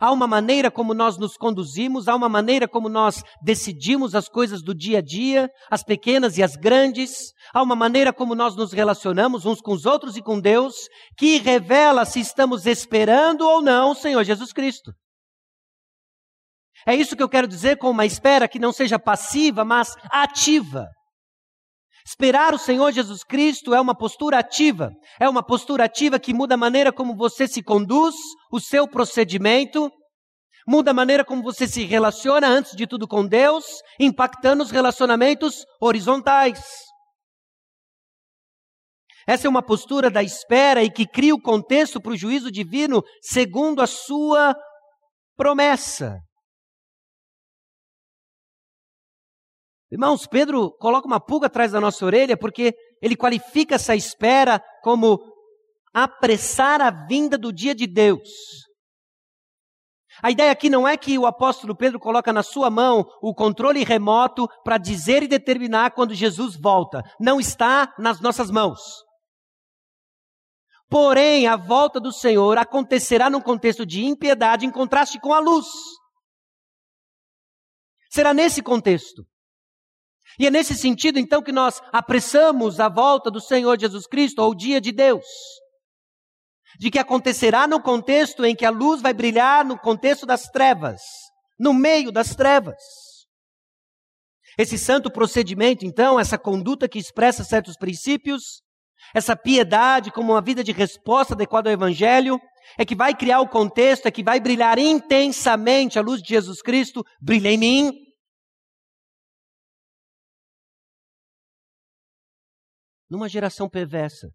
[0.00, 4.62] Há uma maneira como nós nos conduzimos, há uma maneira como nós decidimos as coisas
[4.62, 8.72] do dia a dia, as pequenas e as grandes, há uma maneira como nós nos
[8.72, 10.74] relacionamos uns com os outros e com Deus,
[11.16, 14.90] que revela se estamos esperando ou não o Senhor Jesus Cristo.
[16.86, 20.86] É isso que eu quero dizer com uma espera que não seja passiva, mas ativa.
[22.06, 26.54] Esperar o Senhor Jesus Cristo é uma postura ativa, é uma postura ativa que muda
[26.54, 28.14] a maneira como você se conduz,
[28.52, 29.90] o seu procedimento,
[30.68, 33.64] muda a maneira como você se relaciona antes de tudo com Deus,
[33.98, 36.62] impactando os relacionamentos horizontais.
[39.26, 43.02] Essa é uma postura da espera e que cria o contexto para o juízo divino
[43.22, 44.54] segundo a sua
[45.34, 46.18] promessa.
[49.94, 55.20] Irmãos, Pedro coloca uma pulga atrás da nossa orelha porque ele qualifica essa espera como
[55.94, 58.28] apressar a vinda do dia de Deus.
[60.20, 63.84] A ideia aqui não é que o apóstolo Pedro coloca na sua mão o controle
[63.84, 67.00] remoto para dizer e determinar quando Jesus volta.
[67.20, 68.80] Não está nas nossas mãos.
[70.90, 75.68] Porém, a volta do Senhor acontecerá num contexto de impiedade em contraste com a luz.
[78.10, 79.24] Será nesse contexto.
[80.38, 84.54] E é nesse sentido, então, que nós apressamos a volta do Senhor Jesus Cristo ao
[84.54, 85.24] dia de Deus
[86.78, 91.00] de que acontecerá no contexto em que a luz vai brilhar no contexto das trevas,
[91.58, 92.76] no meio das trevas.
[94.58, 98.62] Esse santo procedimento, então, essa conduta que expressa certos princípios,
[99.14, 102.40] essa piedade como uma vida de resposta adequada ao Evangelho,
[102.78, 106.62] é que vai criar o contexto, é que vai brilhar intensamente a luz de Jesus
[106.62, 108.03] Cristo, brilha em mim.
[113.14, 114.28] Numa geração perversa,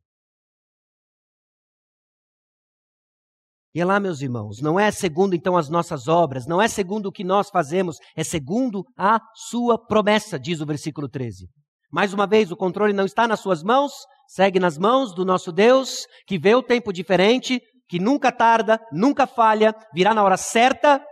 [3.75, 7.07] E é lá, meus irmãos, não é segundo então as nossas obras, não é segundo
[7.07, 11.47] o que nós fazemos, é segundo a sua promessa, diz o versículo 13.
[11.91, 13.91] Mais uma vez, o controle não está nas suas mãos,
[14.29, 19.27] segue nas mãos do nosso Deus, que vê o tempo diferente, que nunca tarda, nunca
[19.27, 21.03] falha, virá na hora certa,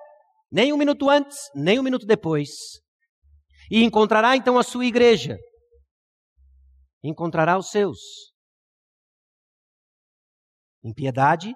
[0.50, 2.50] nem um minuto antes, nem um minuto depois.
[3.70, 5.38] E encontrará então a sua igreja,
[7.04, 8.00] encontrará os seus,
[10.84, 11.54] em piedade,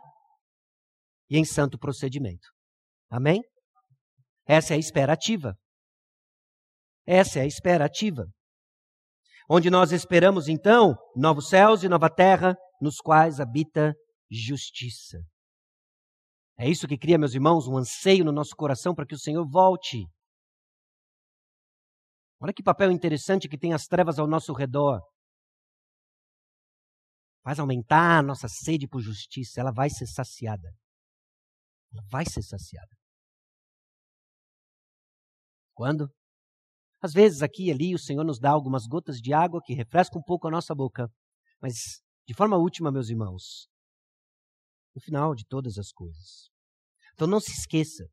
[1.32, 2.49] e em santo procedimento.
[3.10, 3.41] Amém?
[4.45, 5.56] Essa é a esperativa.
[7.08, 8.25] Essa é a esperativa.
[9.49, 13.93] Onde nós esperamos, então, novos céus e nova terra, nos quais habita
[14.30, 15.19] justiça.
[16.60, 19.47] É isso que cria, meus irmãos, um anseio no nosso coração para que o Senhor
[19.49, 20.06] volte.
[22.41, 25.01] Olha que papel interessante que tem as trevas ao nosso redor.
[27.43, 30.73] Faz aumentar a nossa sede por justiça, ela vai ser saciada.
[31.91, 32.95] Ela vai ser saciada.
[35.73, 36.10] Quando?
[37.01, 40.19] Às vezes aqui e ali o Senhor nos dá algumas gotas de água que refrescam
[40.19, 41.12] um pouco a nossa boca.
[41.60, 43.67] Mas, de forma última, meus irmãos,
[44.95, 46.49] no final de todas as coisas.
[47.13, 48.08] Então não se esqueça,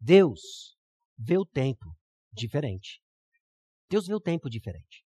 [0.00, 0.76] Deus
[1.16, 1.96] vê o tempo
[2.32, 3.00] diferente.
[3.88, 5.03] Deus vê o tempo diferente.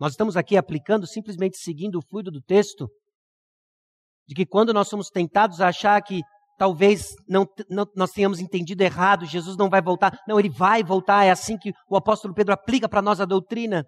[0.00, 2.88] Nós estamos aqui aplicando, simplesmente seguindo o fluido do texto,
[4.26, 6.22] de que quando nós somos tentados a achar que
[6.56, 10.18] talvez não, não, nós tenhamos entendido errado, Jesus não vai voltar.
[10.26, 13.84] Não, ele vai voltar, é assim que o apóstolo Pedro aplica para nós a doutrina.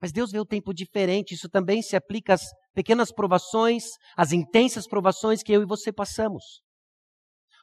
[0.00, 2.42] Mas Deus vê o tempo diferente, isso também se aplica às
[2.74, 3.84] pequenas provações,
[4.16, 6.62] às intensas provações que eu e você passamos.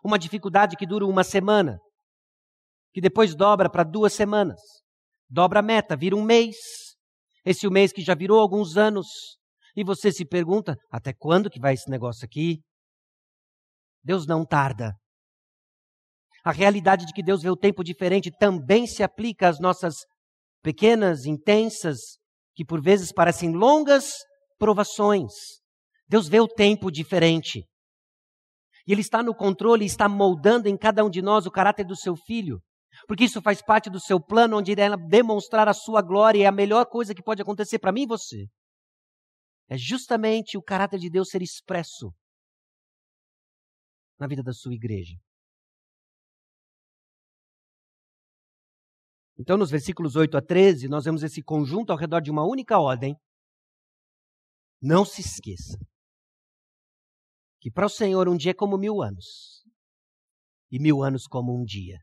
[0.04, 1.80] Uma dificuldade que dura uma semana,
[2.94, 4.60] que depois dobra para duas semanas,
[5.30, 6.56] dobra a meta, vira um mês.
[7.46, 9.08] Esse mês que já virou alguns anos,
[9.76, 12.62] e você se pergunta: até quando que vai esse negócio aqui?
[14.04, 14.94] Deus não tarda.
[16.44, 19.96] A realidade de que Deus vê o tempo diferente também se aplica às nossas
[20.62, 22.00] pequenas, intensas,
[22.54, 24.14] que por vezes parecem longas
[24.58, 25.32] provações.
[26.08, 27.66] Deus vê o tempo diferente.
[28.86, 31.86] E Ele está no controle e está moldando em cada um de nós o caráter
[31.86, 32.62] do seu filho.
[33.08, 36.48] Porque isso faz parte do seu plano, onde irá demonstrar a sua glória e é
[36.48, 38.48] a melhor coisa que pode acontecer para mim e você.
[39.70, 42.14] É justamente o caráter de Deus ser expresso
[44.20, 45.16] na vida da sua igreja.
[49.38, 52.80] Então, nos versículos 8 a 13, nós vemos esse conjunto ao redor de uma única
[52.80, 53.16] ordem.
[54.82, 55.78] Não se esqueça
[57.60, 59.64] que para o Senhor um dia é como mil anos,
[60.70, 61.98] e mil anos como um dia.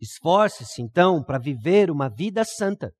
[0.00, 2.92] Esforce-se, então, para viver uma vida santa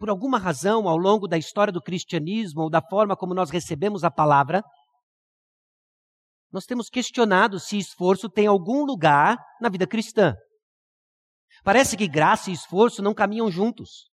[0.00, 4.02] por alguma razão, ao longo da história do cristianismo ou da forma como nós recebemos
[4.02, 4.62] a palavra,
[6.50, 10.34] nós temos questionado se esforço tem algum lugar na vida cristã.
[11.62, 14.08] Parece que graça e esforço não caminham juntos.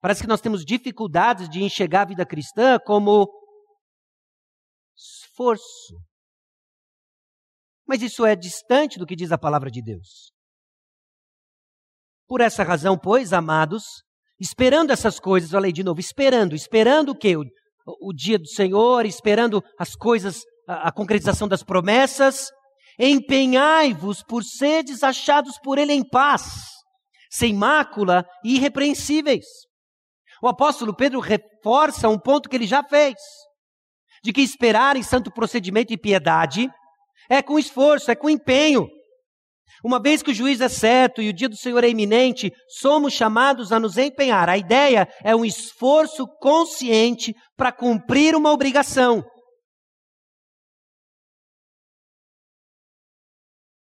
[0.00, 3.28] Parece que nós temos dificuldades de enxergar a vida cristã como
[4.96, 5.96] esforço.
[7.86, 10.32] Mas isso é distante do que diz a palavra de Deus.
[12.26, 13.84] Por essa razão, pois, amados,
[14.40, 17.36] esperando essas coisas, olha aí de novo, esperando, esperando o quê?
[17.36, 17.44] O,
[18.00, 22.50] o dia do Senhor, esperando as coisas, a, a concretização das promessas.
[22.98, 26.44] Empenhai-vos por seres achados por Ele em paz,
[27.30, 29.46] sem mácula e irrepreensíveis.
[30.42, 33.14] O apóstolo Pedro reforça um ponto que ele já fez,
[34.24, 36.68] de que esperar em santo procedimento e piedade
[37.28, 38.88] é com esforço, é com empenho.
[39.84, 43.12] Uma vez que o juiz é certo e o dia do Senhor é iminente, somos
[43.12, 44.48] chamados a nos empenhar.
[44.48, 49.24] A ideia é um esforço consciente para cumprir uma obrigação.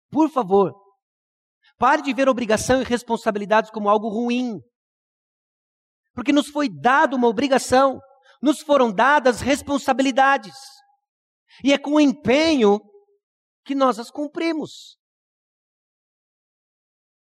[0.09, 0.73] Por favor,
[1.77, 4.59] pare de ver obrigação e responsabilidades como algo ruim.
[6.13, 7.99] Porque nos foi dada uma obrigação,
[8.41, 10.55] nos foram dadas responsabilidades.
[11.63, 12.79] E é com empenho
[13.69, 14.97] que nós as cumprimos.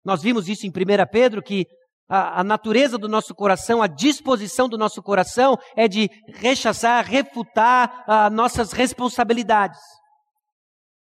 [0.04, 0.72] Nós vimos isso em 1
[1.10, 1.66] Pedro, que
[2.08, 8.04] a, a, natureza do nosso coração, a disposição do nosso coração é de rechaçar, refutar
[8.08, 9.80] a, nossas responsabilidades.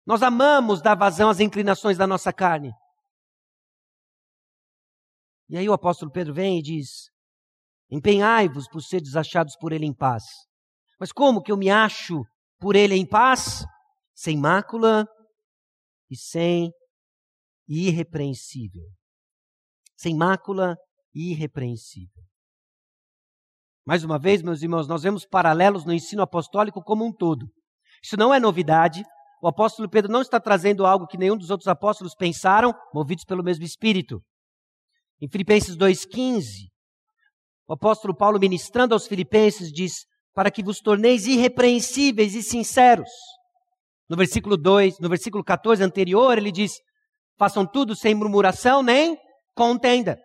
[0.05, 2.73] Nós amamos dar vazão às inclinações da nossa carne.
[5.47, 7.09] E aí o apóstolo Pedro vem e diz:
[7.89, 10.23] Empenhai-vos por ser desachados por ele em paz.
[10.99, 12.25] Mas como que eu me acho
[12.59, 13.63] por ele em paz?
[14.13, 15.07] Sem mácula
[16.09, 16.71] e sem
[17.67, 18.85] irrepreensível.
[19.95, 20.75] Sem mácula
[21.13, 22.23] e irrepreensível.
[23.85, 27.47] Mais uma vez, meus irmãos, nós vemos paralelos no ensino apostólico como um todo.
[28.03, 29.03] Isso não é novidade.
[29.41, 33.43] O apóstolo Pedro não está trazendo algo que nenhum dos outros apóstolos pensaram, movidos pelo
[33.43, 34.21] mesmo Espírito.
[35.21, 36.69] Em Filipenses 2,15,
[37.67, 43.09] o apóstolo Paulo, ministrando aos Filipenses, diz: Para que vos torneis irrepreensíveis e sinceros.
[44.09, 46.73] No versículo 2, no versículo 14 anterior, ele diz:
[47.37, 49.17] Façam tudo sem murmuração nem
[49.55, 50.17] contenda.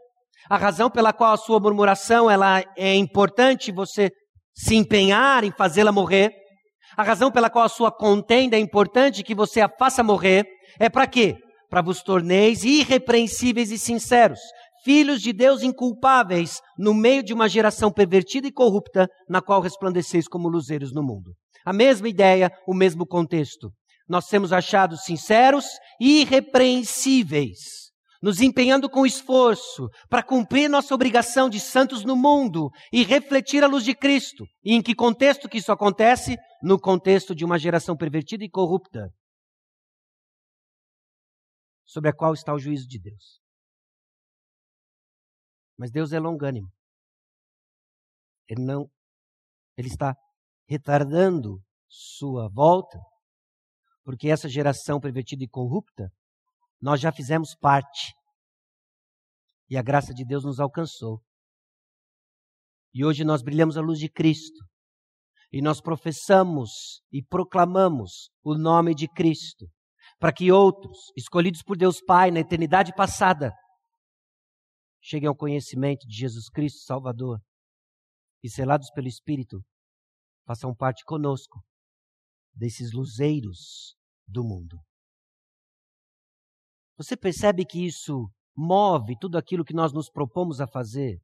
[0.49, 4.11] A razão pela qual a sua murmuração ela é importante você
[4.55, 6.33] se empenhar em fazê-la morrer.
[6.97, 10.45] A razão pela qual a sua contenda é importante que você a faça morrer
[10.79, 11.37] é para quê?
[11.69, 14.39] Para vos torneis irrepreensíveis e sinceros,
[14.85, 20.29] filhos de Deus inculpáveis no meio de uma geração pervertida e corrupta na qual resplandeceis
[20.29, 21.33] como luzeiros no mundo.
[21.65, 23.73] A mesma ideia, o mesmo contexto.
[24.09, 25.67] Nós temos achados sinceros
[26.01, 27.85] e irrepreensíveis
[28.25, 33.67] nos empenhando com esforço para cumprir nossa obrigação de santos no mundo e refletir a
[33.67, 34.47] luz de Cristo.
[34.65, 36.39] E em que contexto que isso acontece?
[36.63, 39.11] No contexto de uma geração pervertida e corrupta,
[41.85, 43.43] sobre a qual está o juízo de Deus.
[45.79, 46.73] Mas Deus é longânimo.
[48.49, 48.89] Ele não
[49.77, 50.17] ele está
[50.67, 52.99] retardando sua volta,
[54.05, 56.11] porque essa geração pervertida e corrupta
[56.81, 58.13] nós já fizemos parte.
[59.71, 61.23] E a graça de Deus nos alcançou.
[62.93, 64.63] E hoje nós brilhamos a luz de Cristo.
[65.51, 69.67] E nós professamos e proclamamos o nome de Cristo,
[70.19, 73.51] para que outros, escolhidos por Deus Pai na eternidade passada,
[75.01, 77.41] cheguem ao conhecimento de Jesus Cristo Salvador
[78.43, 79.63] e, selados pelo Espírito,
[80.47, 81.63] façam parte conosco
[82.55, 83.95] desses luzeiros
[84.27, 84.79] do mundo.
[86.97, 91.19] Você percebe que isso move tudo aquilo que nós nos propomos a fazer?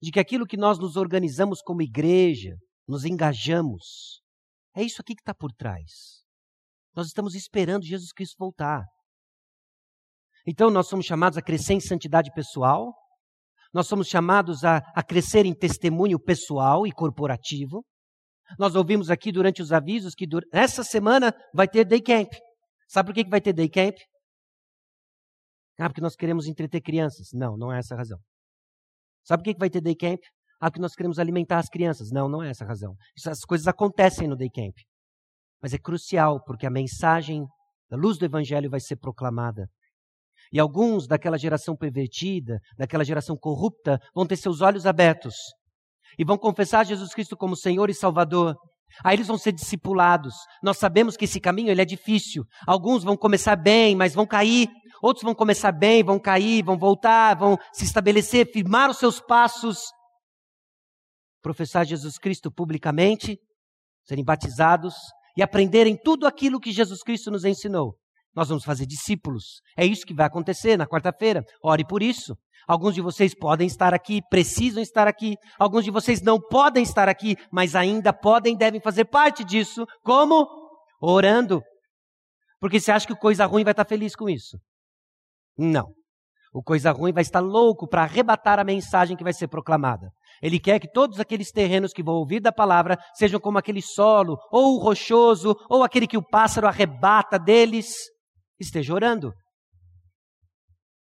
[0.00, 2.56] De que aquilo que nós nos organizamos como igreja,
[2.86, 4.22] nos engajamos,
[4.74, 6.22] é isso aqui que está por trás.
[6.94, 8.84] Nós estamos esperando Jesus Cristo voltar.
[10.46, 12.94] Então, nós somos chamados a crescer em santidade pessoal,
[13.72, 17.84] nós somos chamados a, a crescer em testemunho pessoal e corporativo.
[18.58, 22.32] Nós ouvimos aqui durante os avisos que essa semana vai ter day camp.
[22.88, 23.96] Sabe por que, que vai ter day camp?
[25.78, 27.28] Ah, porque nós queremos entreter crianças.
[27.32, 28.18] Não, não é essa a razão.
[29.24, 30.20] Sabe por que vai ter day camp?
[30.60, 32.10] Ah, porque nós queremos alimentar as crianças.
[32.10, 32.94] Não, não é essa a razão.
[33.16, 34.74] Essas coisas acontecem no day camp.
[35.62, 37.46] Mas é crucial, porque a mensagem
[37.88, 39.68] da luz do Evangelho vai ser proclamada.
[40.52, 45.34] E alguns daquela geração pervertida, daquela geração corrupta, vão ter seus olhos abertos
[46.20, 48.54] e vão confessar Jesus Cristo como Senhor e Salvador.
[49.02, 50.34] Aí eles vão ser discipulados.
[50.62, 52.44] Nós sabemos que esse caminho ele é difícil.
[52.66, 54.68] Alguns vão começar bem, mas vão cair.
[55.02, 59.78] Outros vão começar bem, vão cair, vão voltar, vão se estabelecer, firmar os seus passos,
[61.40, 63.38] professar Jesus Cristo publicamente,
[64.06, 64.94] serem batizados
[65.38, 67.96] e aprenderem tudo aquilo que Jesus Cristo nos ensinou.
[68.34, 69.60] Nós vamos fazer discípulos.
[69.76, 71.44] É isso que vai acontecer na quarta-feira.
[71.62, 72.36] Ore por isso.
[72.68, 75.36] Alguns de vocês podem estar aqui, precisam estar aqui.
[75.58, 79.84] Alguns de vocês não podem estar aqui, mas ainda podem devem fazer parte disso.
[80.04, 80.46] Como?
[81.00, 81.62] Orando.
[82.60, 84.58] Porque você acha que coisa ruim vai estar feliz com isso?
[85.58, 85.92] Não.
[86.52, 90.10] O coisa ruim vai estar louco para arrebatar a mensagem que vai ser proclamada.
[90.42, 94.36] Ele quer que todos aqueles terrenos que vão ouvir da palavra sejam como aquele solo,
[94.50, 97.92] ou rochoso, ou aquele que o pássaro arrebata deles.
[98.60, 99.32] Esteja orando.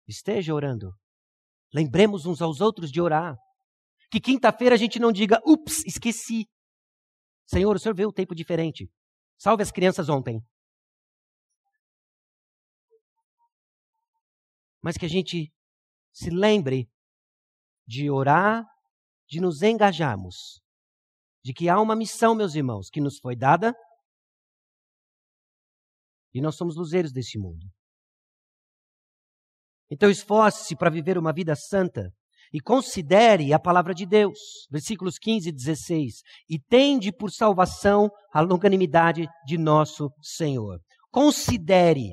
[0.08, 0.92] Esteja orando.
[1.74, 3.38] Lembremos uns aos outros de orar.
[4.12, 6.46] Que quinta-feira a gente não diga, ups, esqueci.
[7.46, 8.90] Senhor, o senhor vê o tempo diferente.
[9.38, 10.42] Salve as crianças ontem.
[14.84, 15.50] mas que a gente
[16.12, 16.90] se lembre
[17.88, 18.66] de orar,
[19.30, 20.62] de nos engajarmos,
[21.44, 23.74] de que há uma missão, meus irmãos, que nos foi dada
[26.34, 27.66] e nós somos luzeiros deste mundo.
[29.90, 32.12] Então esforce-se para viver uma vida santa
[32.52, 34.40] e considere a palavra de Deus.
[34.70, 36.22] Versículos 15 e 16.
[36.50, 40.80] E tende por salvação a longanimidade de nosso Senhor.
[41.12, 42.12] Considere.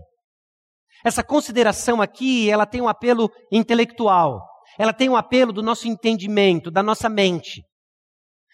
[1.04, 4.40] Essa consideração aqui, ela tem um apelo intelectual.
[4.78, 7.62] Ela tem um apelo do nosso entendimento, da nossa mente.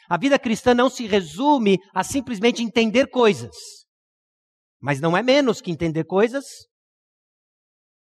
[0.09, 3.86] A vida cristã não se resume a simplesmente entender coisas.
[4.87, 6.45] Mas não é menos que entender coisas.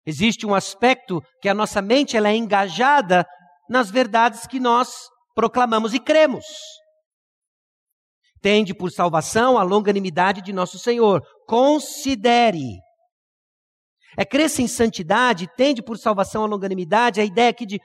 [0.04, 3.24] Existe um aspecto que a nossa mente ela é engajada
[3.70, 6.44] nas verdades que nós proclamamos e cremos.
[8.42, 11.22] Tende por salvação a longanimidade de nosso Senhor.
[11.46, 12.80] Considere.
[14.14, 17.80] É crescer em santidade, tende por salvação a longanimidade, a ideia aqui de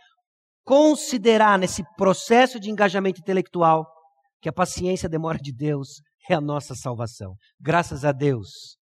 [0.66, 3.90] considerar nesse processo de engajamento intelectual
[4.42, 7.38] que a paciência demora de Deus é a nossa salvação.
[7.62, 8.79] Graças a Deus.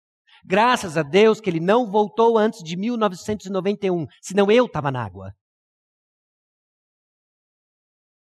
[0.44, 5.32] Graças a Deus que ele não voltou antes de 1991, senão eu estava na água.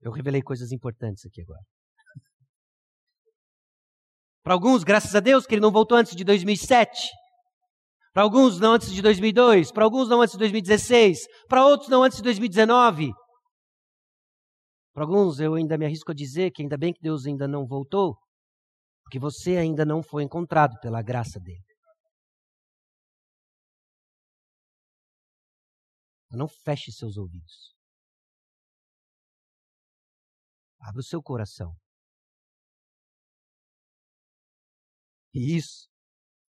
[0.03, 1.63] Eu revelei coisas importantes aqui agora.
[4.43, 7.11] Para alguns, graças a Deus que ele não voltou antes de 2007.
[8.13, 9.73] Para alguns, não antes de 2002.
[9.73, 11.21] Para alguns, não antes de 2016.
[11.49, 13.11] Para outros, não antes de 2019.
[14.93, 17.67] Para alguns, eu ainda me arrisco a dizer que ainda bem que Deus ainda não
[17.67, 18.17] voltou,
[19.03, 21.64] porque você ainda não foi encontrado pela graça dele.
[26.35, 27.75] Não feche seus ouvidos.
[30.81, 31.75] Abra o seu coração.
[35.33, 35.89] E isso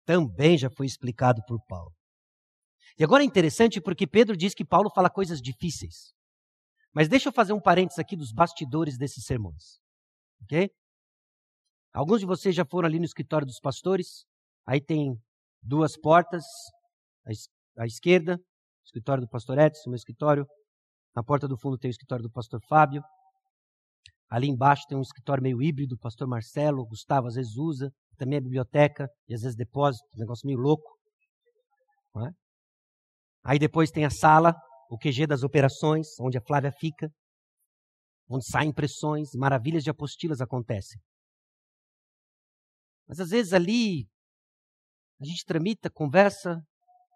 [0.04, 1.94] também já foi explicado por Paulo.
[2.98, 6.14] E agora é interessante porque Pedro diz que Paulo fala coisas difíceis.
[6.92, 9.78] Mas deixa eu fazer um parênteses aqui dos bastidores desses sermões.
[10.42, 10.70] Ok?
[11.92, 14.24] Alguns de vocês já foram ali no escritório dos pastores.
[14.66, 15.20] Aí tem
[15.62, 16.44] duas portas.
[17.76, 18.40] À esquerda,
[18.86, 20.46] escritório do pastor Edson, meu escritório.
[21.14, 23.02] Na porta do fundo tem o escritório do pastor Fábio.
[24.30, 27.90] Ali embaixo tem um escritório meio híbrido, o pastor Marcelo, o Gustavo às vezes usa.
[28.16, 30.96] Também a biblioteca e às vezes depósito, um negócio meio louco.
[32.26, 32.30] É?
[33.44, 34.54] Aí depois tem a sala,
[34.90, 37.10] o QG das operações, onde a Flávia fica,
[38.28, 40.98] onde saem impressões, maravilhas de apostilas acontecem.
[43.06, 44.06] Mas às vezes ali
[45.20, 46.60] a gente tramita, conversa,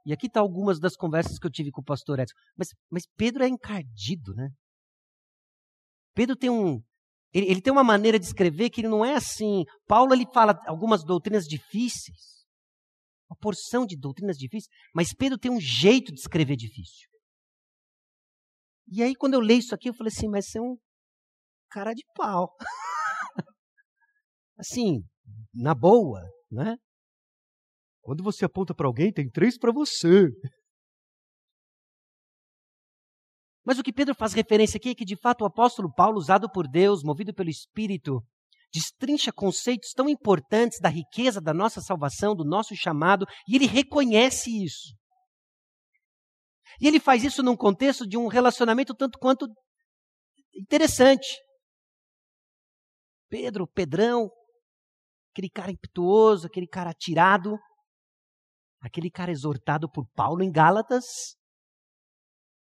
[0.05, 2.35] e aqui estão tá algumas das conversas que eu tive com o pastor Edson.
[2.57, 4.51] Mas, mas Pedro é encardido, né?
[6.15, 6.83] Pedro tem um.
[7.33, 9.65] Ele, ele, tem uma maneira de escrever que ele não é assim.
[9.87, 12.45] Paulo ele fala algumas doutrinas difíceis,
[13.31, 17.09] uma porção de doutrinas difíceis, mas Pedro tem um jeito de escrever difícil.
[18.89, 20.77] E aí, quando eu leio isso aqui, eu falei assim, mas você é um
[21.71, 22.53] cara de pau.
[24.59, 25.05] assim,
[25.55, 26.21] na boa,
[26.51, 26.77] né?
[28.11, 30.27] Quando você aponta para alguém, tem três para você.
[33.65, 36.51] Mas o que Pedro faz referência aqui é que, de fato, o apóstolo Paulo, usado
[36.51, 38.21] por Deus, movido pelo Espírito,
[38.75, 44.51] destrincha conceitos tão importantes da riqueza da nossa salvação, do nosso chamado, e ele reconhece
[44.61, 44.93] isso.
[46.81, 49.47] E ele faz isso num contexto de um relacionamento tanto quanto
[50.53, 51.39] interessante.
[53.29, 54.29] Pedro, Pedrão,
[55.31, 57.57] aquele cara impetuoso, aquele cara atirado,
[58.81, 61.05] aquele cara exortado por Paulo em Gálatas.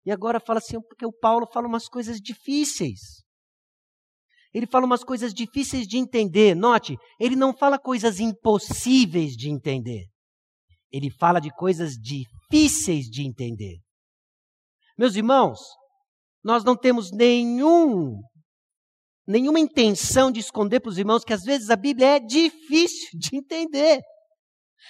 [0.05, 3.23] E agora fala assim, porque o Paulo fala umas coisas difíceis.
[4.53, 6.55] Ele fala umas coisas difíceis de entender.
[6.55, 10.05] Note, ele não fala coisas impossíveis de entender.
[10.91, 13.79] Ele fala de coisas difíceis de entender.
[14.97, 15.59] Meus irmãos,
[16.41, 18.21] nós não temos nenhum
[19.27, 23.35] nenhuma intenção de esconder para os irmãos que às vezes a Bíblia é difícil de
[23.35, 24.01] entender.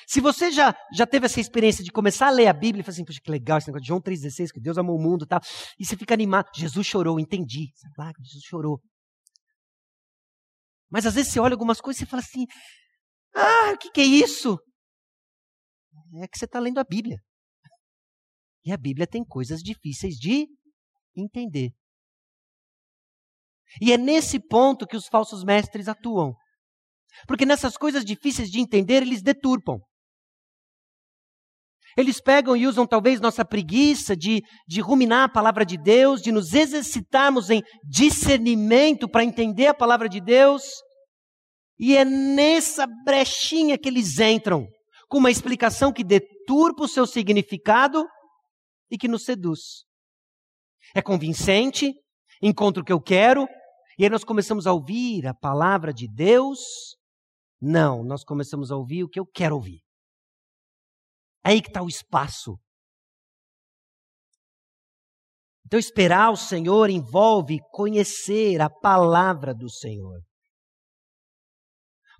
[0.07, 2.93] Se você já, já teve essa experiência de começar a ler a Bíblia e falar
[2.93, 5.27] assim, poxa, que legal esse negócio de João 3,16, que Deus amou o mundo e
[5.27, 5.39] tal,
[5.79, 7.71] e você fica animado, Jesus chorou, entendi.
[7.99, 8.81] Ah, Jesus chorou.
[10.89, 12.45] Mas às vezes você olha algumas coisas e fala assim,
[13.35, 14.57] ah, o que, que é isso?
[16.21, 17.17] É que você está lendo a Bíblia.
[18.63, 20.47] E a Bíblia tem coisas difíceis de
[21.15, 21.71] entender.
[23.81, 26.33] E é nesse ponto que os falsos mestres atuam.
[27.27, 29.79] Porque nessas coisas difíceis de entender, eles deturpam.
[31.97, 36.31] Eles pegam e usam talvez nossa preguiça de, de ruminar a palavra de Deus, de
[36.31, 40.63] nos exercitarmos em discernimento para entender a palavra de Deus.
[41.79, 44.67] E é nessa brechinha que eles entram,
[45.07, 48.05] com uma explicação que deturpa o seu significado
[48.91, 49.85] e que nos seduz.
[50.93, 51.93] É convincente,
[52.41, 53.47] encontro o que eu quero,
[53.97, 56.59] e aí nós começamos a ouvir a palavra de Deus.
[57.67, 59.81] Não, nós começamos a ouvir o que eu quero ouvir.
[61.43, 62.59] É aí que está o espaço.
[65.65, 70.21] Então, esperar o Senhor envolve conhecer a palavra do Senhor.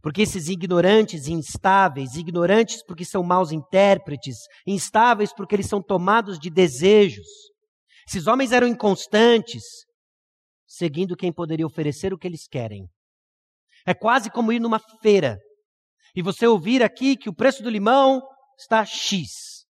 [0.02, 6.40] Porque esses ignorantes e instáveis, ignorantes porque são maus intérpretes, instáveis porque eles são tomados
[6.40, 7.28] de desejos,
[8.08, 9.64] esses homens eram inconstantes,
[10.66, 12.88] seguindo quem poderia oferecer o que eles querem.
[13.86, 15.38] É quase como ir numa feira
[16.16, 18.22] e você ouvir aqui que o preço do limão
[18.58, 19.66] está X.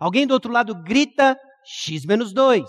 [0.00, 2.64] Alguém do outro lado grita X menos 2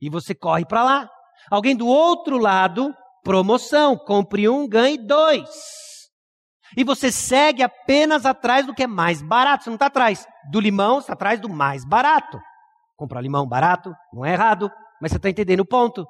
[0.00, 1.08] e você corre para lá.
[1.50, 5.48] Alguém do outro lado, promoção, compre um, ganhe dois.
[6.76, 9.64] E você segue apenas atrás do que é mais barato.
[9.64, 12.38] Você não está atrás do limão, está atrás do mais barato.
[12.96, 14.70] Comprar limão barato não é errado,
[15.00, 16.04] mas você está entendendo o ponto.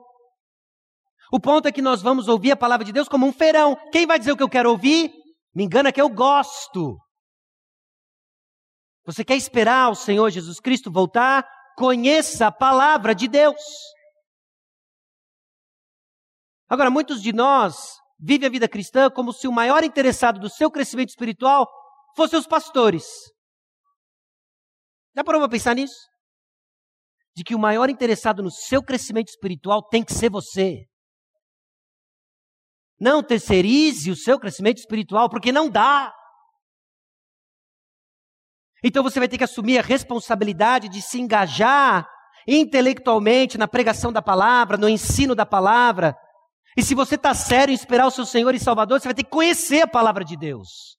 [1.32, 3.76] O ponto é que nós vamos ouvir a palavra de Deus como um feirão.
[3.90, 5.12] Quem vai dizer o que eu quero ouvir?
[5.54, 6.96] Me engana que eu gosto.
[9.04, 11.46] Você quer esperar o Senhor Jesus Cristo voltar?
[11.76, 13.60] Conheça a palavra de Deus.
[16.68, 20.70] Agora, muitos de nós vivem a vida cristã como se o maior interessado do seu
[20.70, 21.68] crescimento espiritual
[22.16, 23.06] fossem os pastores.
[25.14, 25.96] Já parou para pensar nisso?
[27.34, 30.86] De que o maior interessado no seu crescimento espiritual tem que ser você.
[32.98, 36.14] Não terceirize o seu crescimento espiritual, porque não dá.
[38.82, 42.08] Então você vai ter que assumir a responsabilidade de se engajar
[42.46, 46.16] intelectualmente na pregação da palavra, no ensino da palavra.
[46.76, 49.24] E se você está sério em esperar o seu Senhor e Salvador, você vai ter
[49.24, 50.96] que conhecer a palavra de Deus.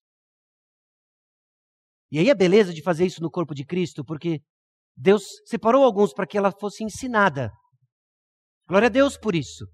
[2.12, 4.42] E aí a beleza de fazer isso no corpo de Cristo, porque
[4.96, 7.52] Deus separou alguns para que ela fosse ensinada.
[8.68, 9.66] Glória a Deus por isso.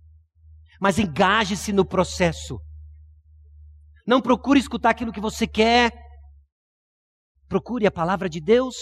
[0.83, 2.59] Mas engaje-se no processo.
[4.05, 5.93] Não procure escutar aquilo que você quer,
[7.53, 8.75] Procure a palavra de Deus.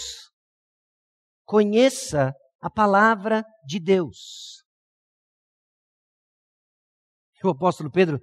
[1.44, 4.62] Conheça a palavra de Deus.
[7.44, 8.18] O apóstolo Pedro,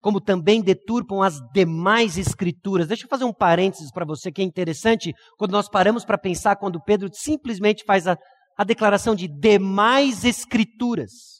[0.00, 2.88] como também deturpam as demais escrituras.
[2.88, 6.56] Deixa eu fazer um parênteses para você que é interessante, quando nós paramos para pensar,
[6.56, 8.16] quando Pedro simplesmente faz a,
[8.56, 11.39] a declaração de demais escrituras.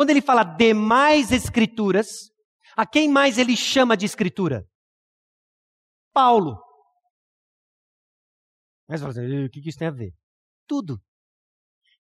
[0.00, 2.30] Quando ele fala demais escrituras,
[2.74, 4.66] a quem mais ele chama de escritura?
[6.10, 6.58] Paulo.
[8.88, 10.14] Mas assim, o que isso tem a ver?
[10.66, 10.98] Tudo.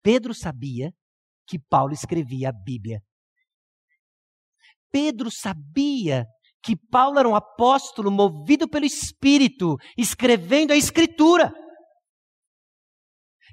[0.03, 0.93] Pedro sabia
[1.47, 3.01] que Paulo escrevia a Bíblia.
[4.93, 6.27] Pedro sabia
[6.63, 11.51] que Paulo era um apóstolo movido pelo Espírito, escrevendo a Escritura.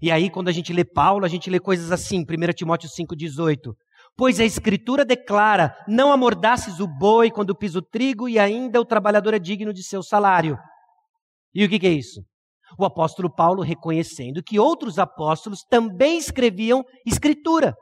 [0.02, 3.74] E aí, quando a gente lê Paulo, a gente lê coisas assim, 1 Timóteo 5,18.
[4.18, 8.86] Pois a Escritura declara: não amordaces o boi quando pisa o trigo, e ainda o
[8.86, 10.58] trabalhador é digno de seu salário.
[11.54, 12.22] E o que, que é isso?
[12.78, 17.76] o apóstolo Paulo reconhecendo que outros apóstolos também escreviam escritura.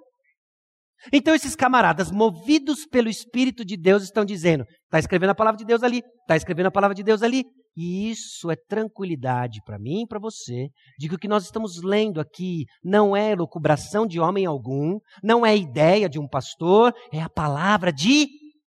[1.12, 5.66] Então esses camaradas, movidos pelo Espírito de Deus, estão dizendo: está escrevendo a palavra de
[5.66, 7.44] Deus ali, está escrevendo a palavra de Deus ali.
[7.76, 11.82] E isso é tranquilidade para mim e para você, de que o que nós estamos
[11.82, 17.20] lendo aqui não é elucubração de homem algum, não é ideia de um pastor, é
[17.20, 18.28] a palavra de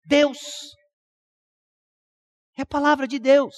[0.06, 0.40] Deus.
[2.58, 3.56] É a palavra de Deus.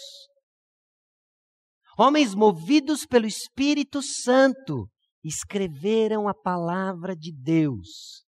[1.99, 4.89] Homens movidos pelo Espírito Santo
[5.23, 8.26] escreveram a palavra de Deus.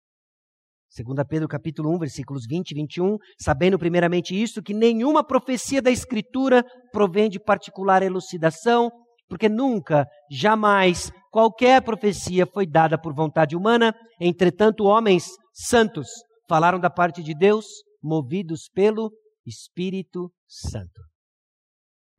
[0.97, 5.90] 2 Pedro capítulo 1, versículos 20 e 21, sabendo primeiramente isto, que nenhuma profecia da
[5.90, 8.92] Escritura provém de particular elucidação,
[9.28, 16.07] porque nunca, jamais, qualquer profecia foi dada por vontade humana, entretanto homens santos
[16.49, 17.66] falaram da parte de Deus,
[18.01, 19.11] movidos pelo
[19.45, 21.03] Espírito Santo.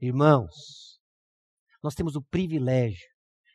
[0.02, 1.00] Irmãos,
[1.82, 3.08] nós temos o privilégio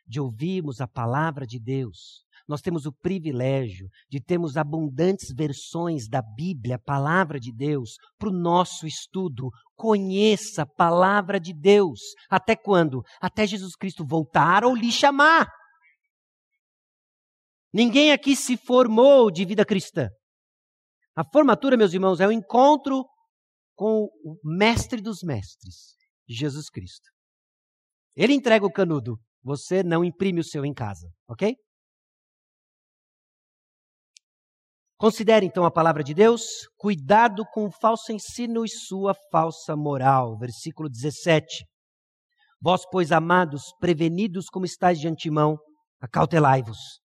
[0.07, 2.25] de ouvirmos a palavra de Deus.
[2.47, 8.29] Nós temos o privilégio de termos abundantes versões da Bíblia, a palavra de Deus, para
[8.29, 9.49] o nosso estudo.
[9.75, 11.99] Conheça a palavra de Deus.
[12.29, 13.01] Até quando?
[13.21, 15.47] Até Jesus Cristo voltar ou lhe chamar.
[17.73, 20.09] Ninguém aqui se formou de vida cristã.
[21.15, 23.05] A formatura, meus irmãos, é o encontro
[23.75, 25.95] com o mestre dos mestres,
[26.27, 27.09] Jesus Cristo.
[28.15, 31.55] Ele entrega o canudo, você não imprime o seu em casa, ok?
[35.01, 36.43] Considere então a palavra de Deus,
[36.77, 40.37] cuidado com o falso ensino e sua falsa moral.
[40.37, 41.65] Versículo 17.
[42.61, 45.57] Vós, pois, amados, prevenidos como estáis de antemão,
[45.99, 47.01] acautelai-vos.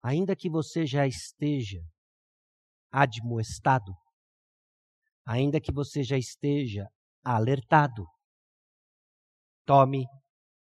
[0.00, 1.80] Ainda que você já esteja
[2.92, 3.92] admoestado,
[5.26, 6.86] ainda que você já esteja
[7.24, 8.06] alertado.
[9.66, 10.06] Tome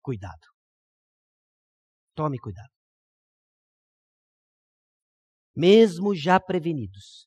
[0.00, 0.51] cuidado.
[2.14, 2.70] Tome cuidado.
[5.54, 7.26] Mesmo já prevenidos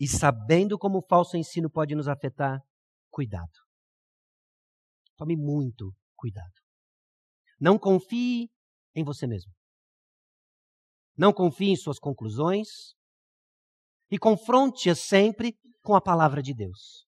[0.00, 2.60] e sabendo como o falso ensino pode nos afetar,
[3.10, 3.52] cuidado.
[5.16, 6.52] Tome muito cuidado.
[7.58, 8.50] Não confie
[8.94, 9.52] em você mesmo.
[11.16, 12.94] Não confie em suas conclusões
[14.10, 17.06] e confronte-as sempre com a palavra de Deus.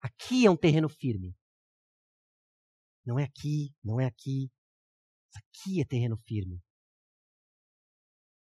[0.00, 1.34] Aqui é um terreno firme.
[3.04, 4.50] Não é aqui, não é aqui.
[5.34, 6.60] Aqui é terreno firme.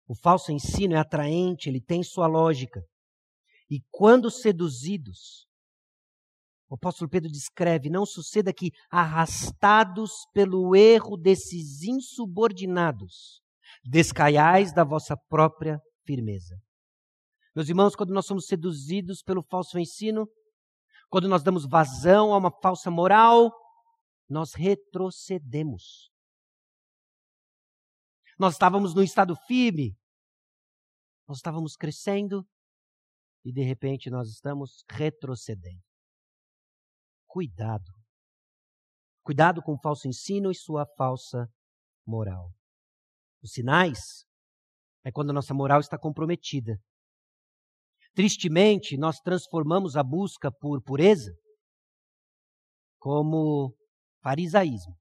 [0.06, 2.82] O falso ensino é atraente, ele tem sua lógica.
[3.70, 5.46] E quando seduzidos,
[6.68, 13.40] o apóstolo Pedro descreve: não suceda que, arrastados pelo erro desses insubordinados,
[13.82, 16.56] descaiais da vossa própria firmeza.
[17.54, 20.28] Meus irmãos, quando nós somos seduzidos pelo falso ensino,
[21.08, 23.52] quando nós damos vazão a uma falsa moral,
[24.28, 26.10] nós retrocedemos.
[28.38, 29.96] Nós estávamos no estado firme,
[31.26, 32.46] nós estávamos crescendo
[33.44, 35.82] e de repente nós estamos retrocedendo.
[37.26, 37.92] Cuidado.
[39.22, 41.48] Cuidado com o falso ensino e sua falsa
[42.06, 42.52] moral.
[43.42, 44.24] Os sinais
[45.04, 46.78] é quando a nossa moral está comprometida.
[48.14, 51.32] Tristemente, nós transformamos a busca por pureza
[52.98, 53.74] como
[54.22, 54.96] farisaísmo.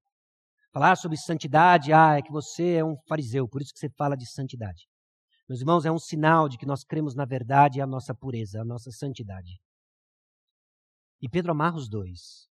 [0.74, 4.18] Falar sobre santidade, ah, é que você é um fariseu, por isso que você fala
[4.18, 4.88] de santidade.
[5.48, 8.62] Meus irmãos, é um sinal de que nós cremos na verdade e a nossa pureza,
[8.62, 9.62] a nossa santidade.
[11.22, 12.50] E Pedro amarra os dois.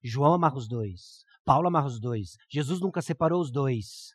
[0.00, 1.24] João amarra os dois.
[1.44, 2.36] Paulo amarra os dois.
[2.48, 4.14] Jesus nunca separou os dois.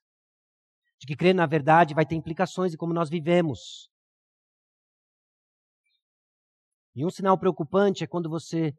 [0.97, 3.89] De que crer na verdade vai ter implicações em como nós vivemos.
[6.95, 8.73] E um sinal preocupante é quando você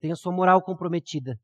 [0.00, 1.38] tem a sua moral comprometida.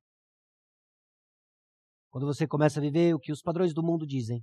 [2.15, 4.41] Quando você começa a viver o que os padrões do mundo dizem.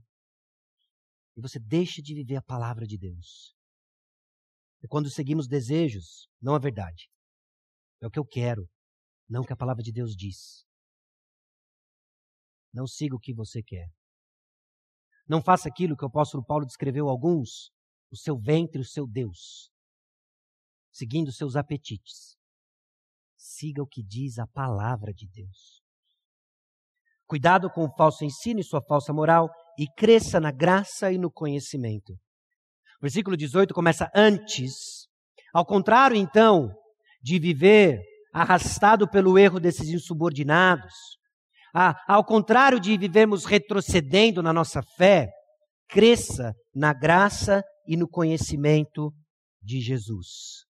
[1.38, 3.56] E você deixa de viver a palavra de Deus.
[4.84, 7.10] É quando seguimos desejos, não a verdade.
[8.02, 8.70] É o que eu quero,
[9.26, 10.66] não o que a palavra de Deus diz.
[12.74, 13.88] Não siga o que você quer.
[15.26, 17.72] Não faça aquilo que o apóstolo Paulo descreveu a alguns,
[18.12, 19.72] o seu ventre, o seu Deus,
[20.92, 22.36] seguindo seus apetites.
[23.38, 25.81] Siga o que diz a palavra de Deus.
[27.32, 31.32] Cuidado com o falso ensino e sua falsa moral e cresça na graça e no
[31.32, 32.12] conhecimento.
[32.12, 34.74] O versículo 18 começa antes.
[35.54, 36.70] Ao contrário, então,
[37.24, 38.02] de viver
[38.34, 40.92] arrastado pelo erro desses insubordinados,
[41.74, 45.30] ah, ao contrário de vivermos retrocedendo na nossa fé,
[45.88, 49.10] cresça na graça e no conhecimento
[49.62, 50.66] de Jesus,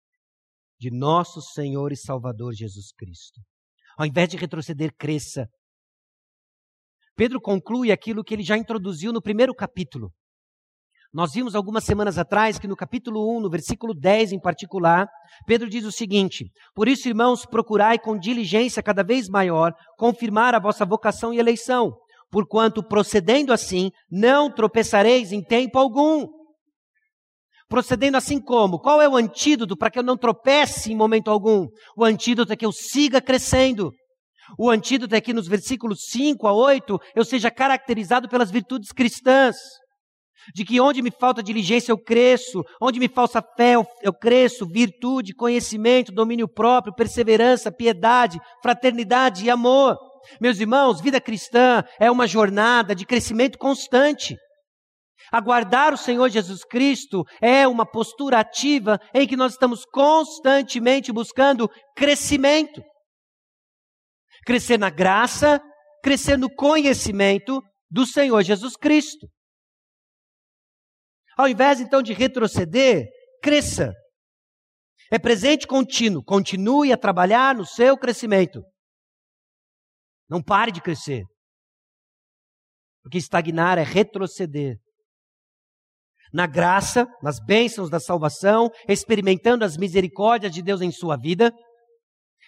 [0.78, 3.40] de nosso Senhor e Salvador Jesus Cristo.
[3.98, 5.48] Ao invés de retroceder, cresça
[7.16, 10.10] Pedro conclui aquilo que ele já introduziu no primeiro capítulo.
[11.12, 15.06] Nós vimos algumas semanas atrás que no capítulo 1, no versículo 10 em particular,
[15.46, 20.58] Pedro diz o seguinte: Por isso, irmãos, procurai com diligência cada vez maior confirmar a
[20.58, 21.92] vossa vocação e eleição,
[22.30, 26.26] porquanto procedendo assim, não tropeçareis em tempo algum.
[27.68, 28.78] Procedendo assim como?
[28.78, 31.66] Qual é o antídoto para que eu não tropece em momento algum?
[31.94, 33.90] O antídoto é que eu siga crescendo.
[34.58, 39.56] O antídoto é que nos versículos 5 a 8 eu seja caracterizado pelas virtudes cristãs.
[40.54, 45.34] De que onde me falta diligência eu cresço, onde me falta fé eu, cresço, virtude,
[45.34, 49.96] conhecimento, domínio próprio, perseverança, piedade, fraternidade e amor.
[50.40, 54.36] Meus irmãos, vida cristã é uma jornada de crescimento constante.
[55.30, 61.70] Aguardar o Senhor Jesus Cristo é uma postura ativa em que nós estamos constantemente buscando
[61.96, 62.82] crescimento
[64.44, 65.60] crescer na graça,
[66.02, 69.28] crescer no conhecimento do Senhor Jesus Cristo.
[71.36, 73.06] Ao invés então de retroceder,
[73.42, 73.92] cresça.
[75.10, 78.62] É presente contínuo, continue a trabalhar no seu crescimento.
[80.28, 81.22] Não pare de crescer.
[83.02, 84.76] Porque estagnar é retroceder.
[86.32, 91.52] Na graça, nas bênçãos da salvação, experimentando as misericórdias de Deus em sua vida,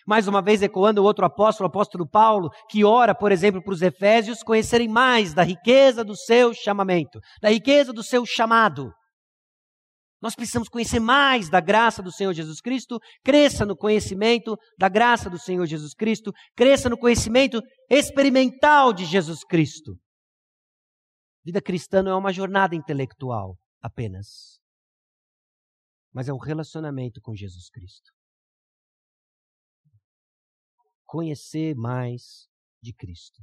[0.07, 3.73] mais uma vez ecoando o outro apóstolo, o apóstolo Paulo, que ora, por exemplo, para
[3.73, 8.93] os Efésios conhecerem mais da riqueza do seu chamamento, da riqueza do seu chamado.
[10.21, 15.29] Nós precisamos conhecer mais da graça do Senhor Jesus Cristo, cresça no conhecimento da graça
[15.29, 19.97] do Senhor Jesus Cristo, cresça no conhecimento experimental de Jesus Cristo.
[21.45, 24.59] Vida cristã não é uma jornada intelectual apenas,
[26.11, 28.14] mas é um relacionamento com Jesus Cristo
[31.15, 32.49] conhecer mais
[32.83, 33.41] de Cristo.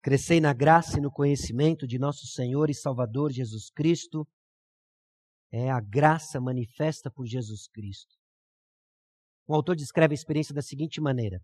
[0.00, 4.24] Crescei na graça e no conhecimento de nosso Senhor e Salvador Jesus Cristo.
[5.50, 8.14] É a graça manifesta por Jesus Cristo.
[9.48, 11.40] O autor descreve a experiência da seguinte maneira: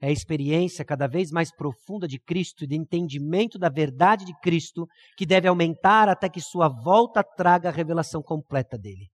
[0.00, 4.38] é a experiência cada vez mais profunda de Cristo e de entendimento da verdade de
[4.38, 9.10] Cristo que deve aumentar até que sua volta traga a revelação completa dele.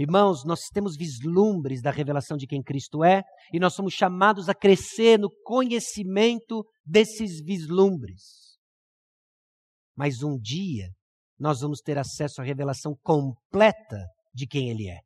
[0.00, 3.22] Irmãos, nós temos vislumbres da revelação de quem Cristo é
[3.52, 8.58] e nós somos chamados a crescer no conhecimento desses vislumbres.
[9.94, 10.88] Mas um dia
[11.38, 13.98] nós vamos ter acesso à revelação completa
[14.32, 15.00] de quem Ele é.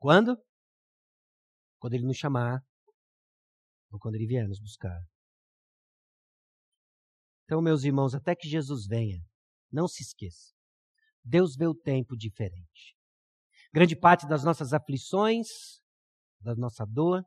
[0.00, 0.36] Quando?
[1.78, 2.58] Quando Ele nos chamar
[3.92, 5.00] ou quando Ele vier nos buscar.
[7.44, 9.22] Então, meus irmãos, até que Jesus venha,
[9.70, 10.52] não se esqueça.
[11.22, 12.98] Deus vê o tempo diferente.
[13.72, 15.48] Grande parte das nossas aflições,
[16.40, 17.22] da nossa dor,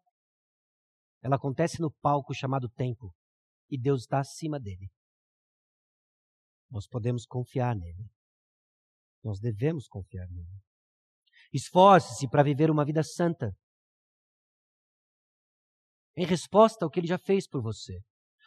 [1.21, 3.13] ela acontece no palco chamado tempo.
[3.69, 4.91] E Deus está acima dele.
[6.69, 8.09] Nós podemos confiar nele.
[9.23, 10.61] Nós devemos confiar nele.
[11.53, 13.55] Esforce-se para viver uma vida santa.
[16.15, 18.01] Em resposta ao que ele já fez por você.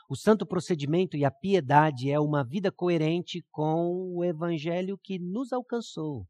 [0.09, 5.53] O santo procedimento e a piedade é uma vida coerente com o evangelho que nos
[5.53, 6.27] alcançou.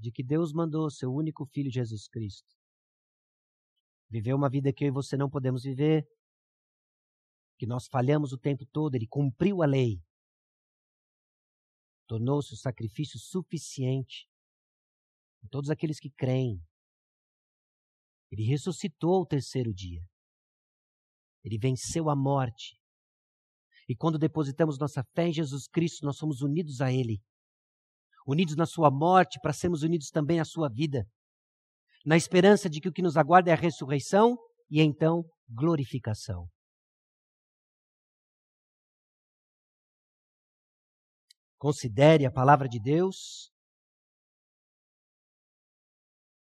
[0.00, 2.48] De que Deus mandou seu único filho Jesus Cristo.
[4.08, 6.04] Viveu uma vida que eu e você não podemos viver,
[7.58, 10.00] que nós falhamos o tempo todo, ele cumpriu a lei.
[12.08, 14.26] Tornou-se o sacrifício suficiente
[15.38, 16.60] para todos aqueles que creem
[18.30, 20.00] ele ressuscitou ao terceiro dia.
[21.42, 22.78] Ele venceu a morte.
[23.88, 27.20] E quando depositamos nossa fé em Jesus Cristo, nós somos unidos a Ele.
[28.26, 31.06] Unidos na Sua morte, para sermos unidos também à Sua vida.
[32.04, 34.36] Na esperança de que o que nos aguarda é a ressurreição
[34.70, 36.48] e então glorificação.
[41.58, 43.50] Considere a palavra de Deus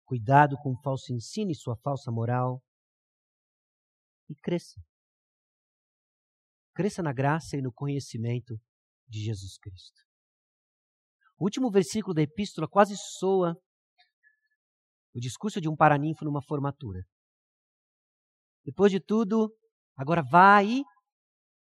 [0.08, 2.62] Cuidado com o falso ensino e sua falsa moral.
[4.26, 4.80] E cresça.
[6.74, 8.58] Cresça na graça e no conhecimento
[9.06, 10.07] de Jesus Cristo.
[11.38, 13.56] O último versículo da epístola quase soa
[15.14, 17.02] o discurso de um paraninfo numa formatura.
[18.64, 19.54] Depois de tudo,
[19.96, 20.82] agora vá e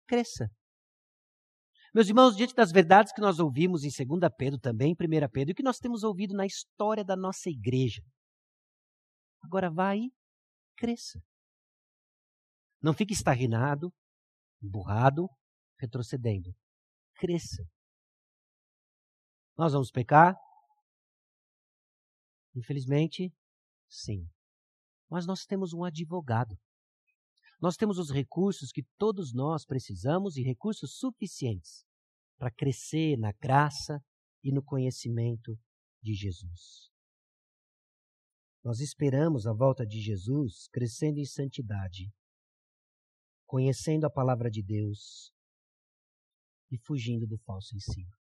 [0.08, 0.50] cresça.
[1.94, 5.52] Meus irmãos, diante das verdades que nós ouvimos em 2 Pedro, também em 1 Pedro,
[5.52, 8.04] e que nós temos ouvido na história da nossa igreja,
[9.44, 10.14] Agora vai e
[10.76, 11.20] cresça.
[12.82, 13.92] Não fique estagnado,
[14.62, 15.28] emburrado,
[15.80, 16.54] retrocedendo.
[17.16, 17.64] Cresça.
[19.60, 20.40] Nós vamos pecar?
[22.56, 23.30] Infelizmente,
[23.90, 24.26] sim.
[25.10, 26.58] Mas nós temos um advogado.
[27.60, 31.86] Nós temos os recursos que todos nós precisamos e recursos suficientes
[32.38, 34.02] para crescer na graça
[34.42, 35.60] e no conhecimento
[36.02, 36.90] de Jesus.
[38.64, 42.10] Nós esperamos a volta de Jesus crescendo em santidade,
[43.46, 45.34] conhecendo a palavra de Deus
[46.72, 48.19] e fugindo do falso ensino.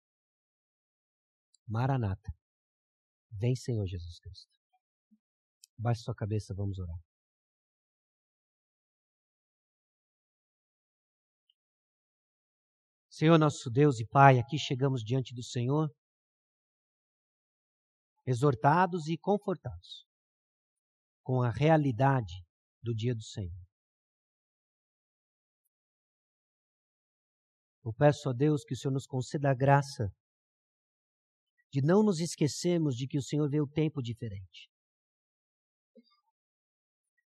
[1.67, 2.31] Maranata.
[3.31, 4.51] Vem, Senhor Jesus Cristo.
[5.77, 6.97] Baixe sua cabeça, vamos orar.
[13.09, 15.87] Senhor nosso Deus e Pai, aqui chegamos diante do Senhor,
[18.25, 20.05] exortados e confortados
[21.23, 22.43] com a realidade
[22.81, 23.63] do dia do Senhor.
[27.85, 30.11] Eu peço a Deus que o Senhor nos conceda a graça
[31.73, 34.69] de não nos esquecermos de que o Senhor vê o tempo diferente.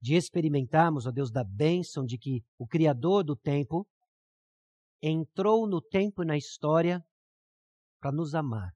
[0.02, 3.88] De experimentarmos, ó Deus, da bênção de que o Criador do tempo
[5.00, 7.04] entrou no tempo e na história
[8.00, 8.72] para nos amar,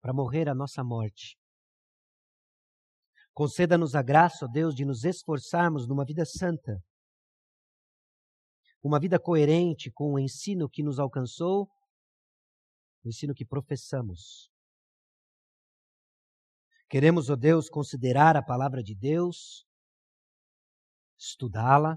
[0.00, 1.38] para morrer a nossa morte,
[3.32, 6.78] Conceda-nos a graça, ó Deus, de nos esforçarmos numa vida santa,
[8.82, 11.66] uma vida coerente com o ensino que nos alcançou,
[13.04, 14.50] o ensino que professamos.
[16.88, 19.64] Queremos, ó Deus, considerar a palavra de Deus,
[21.18, 21.96] estudá-la,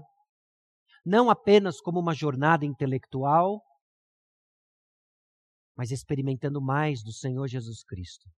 [1.04, 3.60] não apenas como uma jornada intelectual,
[5.76, 8.30] mas experimentando mais do Senhor Jesus Cristo.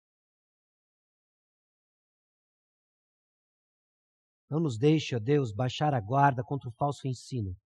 [4.48, 7.56] Não nos deixe, ó Deus, baixar a guarda contra o falso ensino.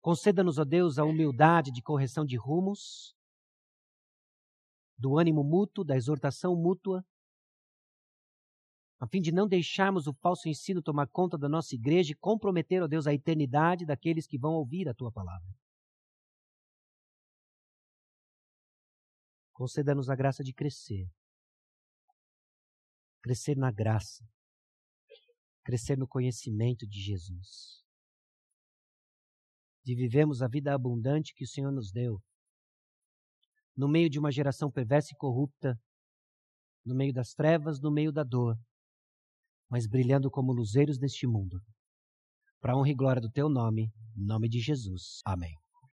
[0.00, 3.14] Conceda-nos, ó Deus, a humildade de correção de rumos,
[4.98, 7.04] do ânimo mútuo, da exortação mútua,
[9.00, 12.82] a fim de não deixarmos o falso ensino tomar conta da nossa igreja e comprometer,
[12.82, 15.48] ó oh Deus, a eternidade daqueles que vão ouvir a tua palavra.
[19.52, 21.08] Conceda-nos a graça de crescer.
[23.22, 24.24] Crescer na graça.
[25.64, 27.84] Crescer no conhecimento de Jesus.
[29.84, 32.20] De vivemos a vida abundante que o Senhor nos deu.
[33.78, 35.80] No meio de uma geração perversa e corrupta,
[36.84, 38.58] no meio das trevas, no meio da dor,
[39.70, 41.62] mas brilhando como luzeiros neste mundo.
[42.60, 45.20] Para honra e glória do teu nome, em nome de Jesus.
[45.24, 45.54] Amém.